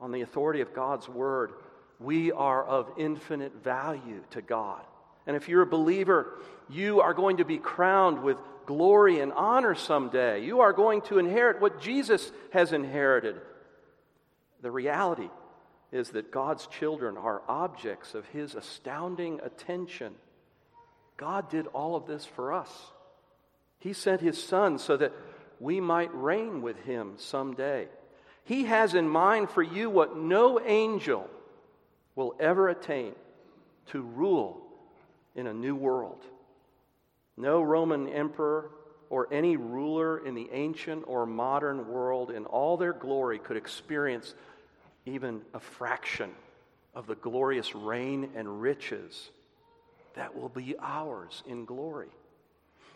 On 0.00 0.10
the 0.10 0.22
authority 0.22 0.60
of 0.60 0.74
God's 0.74 1.08
word, 1.08 1.52
we 2.00 2.32
are 2.32 2.64
of 2.64 2.90
infinite 2.96 3.62
value 3.62 4.22
to 4.30 4.42
God. 4.42 4.80
And 5.26 5.36
if 5.36 5.48
you're 5.48 5.62
a 5.62 5.66
believer, 5.66 6.38
you 6.68 7.00
are 7.00 7.14
going 7.14 7.36
to 7.36 7.44
be 7.44 7.58
crowned 7.58 8.22
with 8.22 8.38
glory 8.66 9.20
and 9.20 9.32
honor 9.32 9.74
someday. 9.74 10.44
You 10.44 10.60
are 10.60 10.72
going 10.72 11.02
to 11.02 11.18
inherit 11.18 11.60
what 11.60 11.80
Jesus 11.80 12.32
has 12.52 12.72
inherited. 12.72 13.36
The 14.62 14.70
reality 14.70 15.28
is 15.92 16.10
that 16.10 16.32
God's 16.32 16.66
children 16.66 17.16
are 17.16 17.42
objects 17.46 18.14
of 18.14 18.26
His 18.28 18.54
astounding 18.54 19.40
attention. 19.44 20.14
God 21.16 21.50
did 21.50 21.68
all 21.68 21.94
of 21.94 22.06
this 22.06 22.24
for 22.24 22.52
us. 22.52 22.70
He 23.82 23.92
sent 23.92 24.20
his 24.20 24.40
son 24.40 24.78
so 24.78 24.96
that 24.96 25.12
we 25.58 25.80
might 25.80 26.14
reign 26.14 26.62
with 26.62 26.78
him 26.84 27.14
someday. 27.16 27.88
He 28.44 28.64
has 28.64 28.94
in 28.94 29.08
mind 29.08 29.50
for 29.50 29.62
you 29.62 29.90
what 29.90 30.16
no 30.16 30.60
angel 30.60 31.28
will 32.14 32.36
ever 32.38 32.68
attain 32.68 33.14
to 33.86 34.02
rule 34.02 34.62
in 35.34 35.48
a 35.48 35.52
new 35.52 35.74
world. 35.74 36.24
No 37.36 37.60
Roman 37.60 38.08
emperor 38.08 38.70
or 39.10 39.26
any 39.32 39.56
ruler 39.56 40.24
in 40.24 40.34
the 40.34 40.48
ancient 40.52 41.02
or 41.08 41.26
modern 41.26 41.88
world 41.88 42.30
in 42.30 42.46
all 42.46 42.76
their 42.76 42.92
glory 42.92 43.40
could 43.40 43.56
experience 43.56 44.32
even 45.06 45.42
a 45.54 45.60
fraction 45.60 46.30
of 46.94 47.06
the 47.06 47.14
glorious 47.14 47.74
reign 47.74 48.30
and 48.34 48.60
riches 48.60 49.30
that 50.14 50.36
will 50.36 50.48
be 50.48 50.74
ours 50.78 51.42
in 51.46 51.64
glory. 51.64 52.08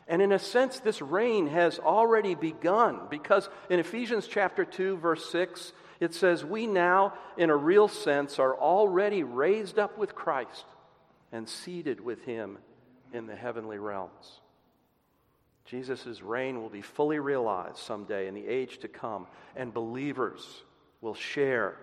And 0.08 0.22
in 0.22 0.32
a 0.32 0.38
sense, 0.38 0.78
this 0.78 1.02
reign 1.02 1.48
has 1.48 1.78
already 1.78 2.34
begun 2.34 3.00
because 3.10 3.48
in 3.68 3.80
Ephesians 3.80 4.28
chapter 4.28 4.64
2, 4.64 4.98
verse 4.98 5.28
6, 5.30 5.72
it 5.98 6.14
says, 6.14 6.44
We 6.44 6.66
now, 6.66 7.14
in 7.36 7.50
a 7.50 7.56
real 7.56 7.88
sense, 7.88 8.38
are 8.38 8.54
already 8.54 9.24
raised 9.24 9.78
up 9.78 9.98
with 9.98 10.14
Christ 10.14 10.64
and 11.32 11.48
seated 11.48 12.00
with 12.00 12.22
him 12.24 12.58
in 13.12 13.26
the 13.26 13.34
heavenly 13.34 13.78
realms. 13.78 14.40
Jesus' 15.64 16.22
reign 16.22 16.62
will 16.62 16.68
be 16.68 16.82
fully 16.82 17.18
realized 17.18 17.78
someday 17.78 18.28
in 18.28 18.34
the 18.34 18.46
age 18.46 18.78
to 18.78 18.88
come, 18.88 19.26
and 19.56 19.74
believers 19.74 20.62
will 21.00 21.14
share 21.14 21.76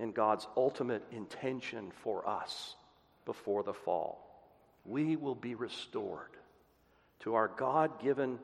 in 0.00 0.12
God's 0.12 0.48
ultimate 0.56 1.04
intention 1.12 1.92
for 2.02 2.26
us 2.26 2.74
before 3.26 3.62
the 3.62 3.74
fall. 3.74 4.26
We 4.86 5.14
will 5.14 5.34
be 5.34 5.54
restored 5.54 6.30
to 7.20 7.34
our 7.34 7.48
God 7.48 8.00
given 8.02 8.38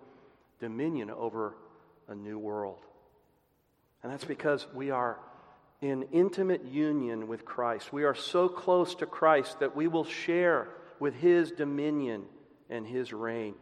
dominion 0.61 1.11
over 1.11 1.57
a 2.09 2.15
new 2.15 2.39
world. 2.39 2.85
And 4.03 4.13
that's 4.13 4.25
because 4.25 4.67
we 4.75 4.91
are 4.91 5.19
in 5.81 6.05
intimate 6.13 6.65
union 6.67 7.27
with 7.27 7.45
Christ. 7.47 7.93
We 7.93 8.05
are 8.05 8.15
so 8.15 8.49
close 8.49 8.95
to 8.97 9.07
Christ 9.07 9.61
that 9.61 9.75
we 9.75 9.89
will 9.89 10.05
share 10.05 10.69
with 11.01 11.15
his 11.15 11.51
dominion 11.51 12.25
and 12.69 12.87
his 12.87 13.13
reign. 13.15 13.55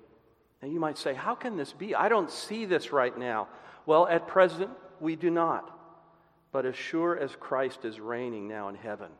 And 0.63 0.73
you 0.73 0.81
might 0.81 0.99
say, 0.99 1.15
How 1.15 1.35
can 1.35 1.57
this 1.57 1.73
be? 1.73 1.95
I 1.95 2.09
don't 2.09 2.31
see 2.31 2.65
this 2.65 2.93
right 2.93 3.17
now. 3.17 3.49
Well, 3.87 4.07
at 4.09 4.27
present, 4.27 4.71
we 5.01 5.15
do 5.15 5.31
not. 5.31 5.74
But 6.55 6.67
as 6.67 6.77
sure 6.77 7.19
as 7.19 7.35
Christ 7.35 7.85
is 7.85 7.99
reigning 7.99 8.47
now 8.47 8.69
in 8.69 8.77
heaven, 8.77 9.11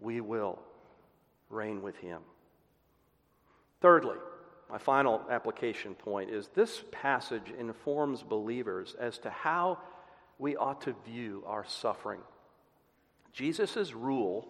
we 0.00 0.22
will 0.22 0.58
reign 1.50 1.82
with 1.82 1.98
him. 1.98 2.22
Thirdly, 3.82 4.16
my 4.70 4.78
final 4.78 5.20
application 5.28 5.94
point 5.94 6.30
is 6.30 6.48
this 6.48 6.82
passage 6.90 7.52
informs 7.58 8.22
believers 8.22 8.96
as 8.98 9.18
to 9.18 9.30
how 9.30 9.76
we 10.38 10.56
ought 10.56 10.80
to 10.82 10.96
view 11.04 11.44
our 11.46 11.66
suffering. 11.66 12.22
Jesus' 13.34 13.92
rule 13.92 14.48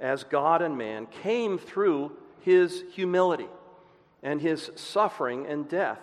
as 0.00 0.24
God 0.24 0.62
and 0.62 0.76
man 0.76 1.06
came 1.06 1.58
through 1.58 2.10
his 2.40 2.82
humility 2.92 3.48
and 4.20 4.40
his 4.40 4.72
suffering 4.74 5.46
and 5.46 5.68
death. 5.68 6.00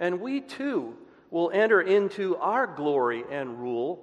And 0.00 0.20
we 0.20 0.40
too 0.40 0.96
will 1.30 1.52
enter 1.54 1.80
into 1.80 2.36
our 2.38 2.66
glory 2.66 3.22
and 3.30 3.60
rule 3.60 4.02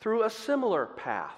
through 0.00 0.24
a 0.24 0.30
similar 0.30 0.86
path. 0.86 1.34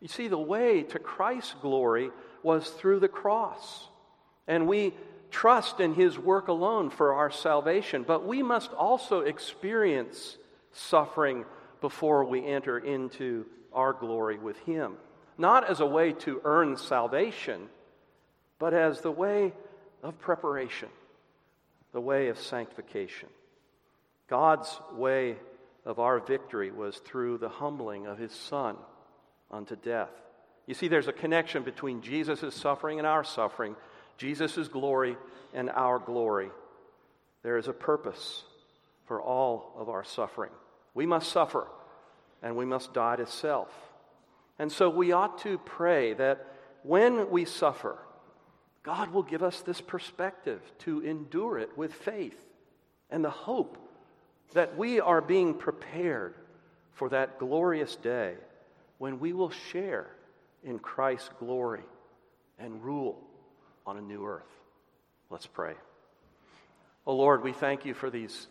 You 0.00 0.08
see, 0.08 0.28
the 0.28 0.38
way 0.38 0.82
to 0.84 0.98
Christ's 0.98 1.54
glory 1.60 2.10
was 2.42 2.70
through 2.70 3.00
the 3.00 3.08
cross. 3.08 3.88
And 4.48 4.66
we 4.66 4.94
trust 5.30 5.80
in 5.80 5.94
his 5.94 6.18
work 6.18 6.48
alone 6.48 6.90
for 6.90 7.14
our 7.14 7.30
salvation. 7.30 8.02
But 8.02 8.26
we 8.26 8.42
must 8.42 8.72
also 8.72 9.20
experience 9.20 10.38
suffering 10.72 11.44
before 11.80 12.24
we 12.24 12.44
enter 12.46 12.78
into 12.78 13.46
our 13.72 13.92
glory 13.92 14.38
with 14.38 14.58
him. 14.60 14.94
Not 15.38 15.68
as 15.68 15.80
a 15.80 15.86
way 15.86 16.12
to 16.12 16.40
earn 16.44 16.76
salvation, 16.76 17.68
but 18.58 18.74
as 18.74 19.00
the 19.00 19.10
way 19.10 19.52
of 20.02 20.18
preparation, 20.18 20.88
the 21.92 22.00
way 22.00 22.28
of 22.28 22.38
sanctification. 22.38 23.28
God's 24.28 24.78
way 24.92 25.36
of 25.84 25.98
our 25.98 26.18
victory 26.20 26.70
was 26.70 26.98
through 26.98 27.38
the 27.38 27.48
humbling 27.48 28.06
of 28.06 28.18
his 28.18 28.32
Son 28.32 28.76
unto 29.50 29.76
death. 29.76 30.10
You 30.66 30.74
see, 30.74 30.88
there's 30.88 31.08
a 31.08 31.12
connection 31.12 31.62
between 31.62 32.02
Jesus' 32.02 32.54
suffering 32.54 32.98
and 32.98 33.06
our 33.06 33.24
suffering, 33.24 33.74
Jesus' 34.18 34.68
glory 34.68 35.16
and 35.52 35.70
our 35.70 35.98
glory. 35.98 36.50
There 37.42 37.56
is 37.56 37.68
a 37.68 37.72
purpose 37.72 38.44
for 39.06 39.20
all 39.20 39.72
of 39.76 39.88
our 39.88 40.04
suffering. 40.04 40.52
We 40.94 41.06
must 41.06 41.32
suffer 41.32 41.66
and 42.42 42.56
we 42.56 42.64
must 42.64 42.94
die 42.94 43.16
to 43.16 43.26
self. 43.26 43.70
And 44.58 44.70
so 44.70 44.90
we 44.90 45.12
ought 45.12 45.38
to 45.38 45.58
pray 45.58 46.14
that 46.14 46.46
when 46.82 47.30
we 47.30 47.44
suffer, 47.44 47.98
God 48.82 49.10
will 49.10 49.22
give 49.22 49.42
us 49.42 49.60
this 49.62 49.80
perspective 49.80 50.60
to 50.80 51.00
endure 51.00 51.58
it 51.58 51.76
with 51.76 51.92
faith 51.92 52.38
and 53.10 53.24
the 53.24 53.30
hope 53.30 53.78
that 54.54 54.76
we 54.76 55.00
are 55.00 55.20
being 55.20 55.54
prepared 55.54 56.34
for 56.92 57.08
that 57.10 57.38
glorious 57.38 57.96
day 57.96 58.34
when 58.98 59.20
we 59.20 59.32
will 59.32 59.50
share 59.50 60.06
in 60.64 60.78
Christ's 60.78 61.30
glory 61.38 61.82
and 62.58 62.82
rule 62.84 63.18
on 63.86 63.96
a 63.96 64.00
new 64.02 64.24
earth. 64.24 64.42
Let's 65.30 65.46
pray. 65.46 65.74
Oh 67.06 67.14
Lord, 67.14 67.42
we 67.42 67.52
thank 67.52 67.84
you 67.84 67.94
for 67.94 68.10
these 68.10 68.46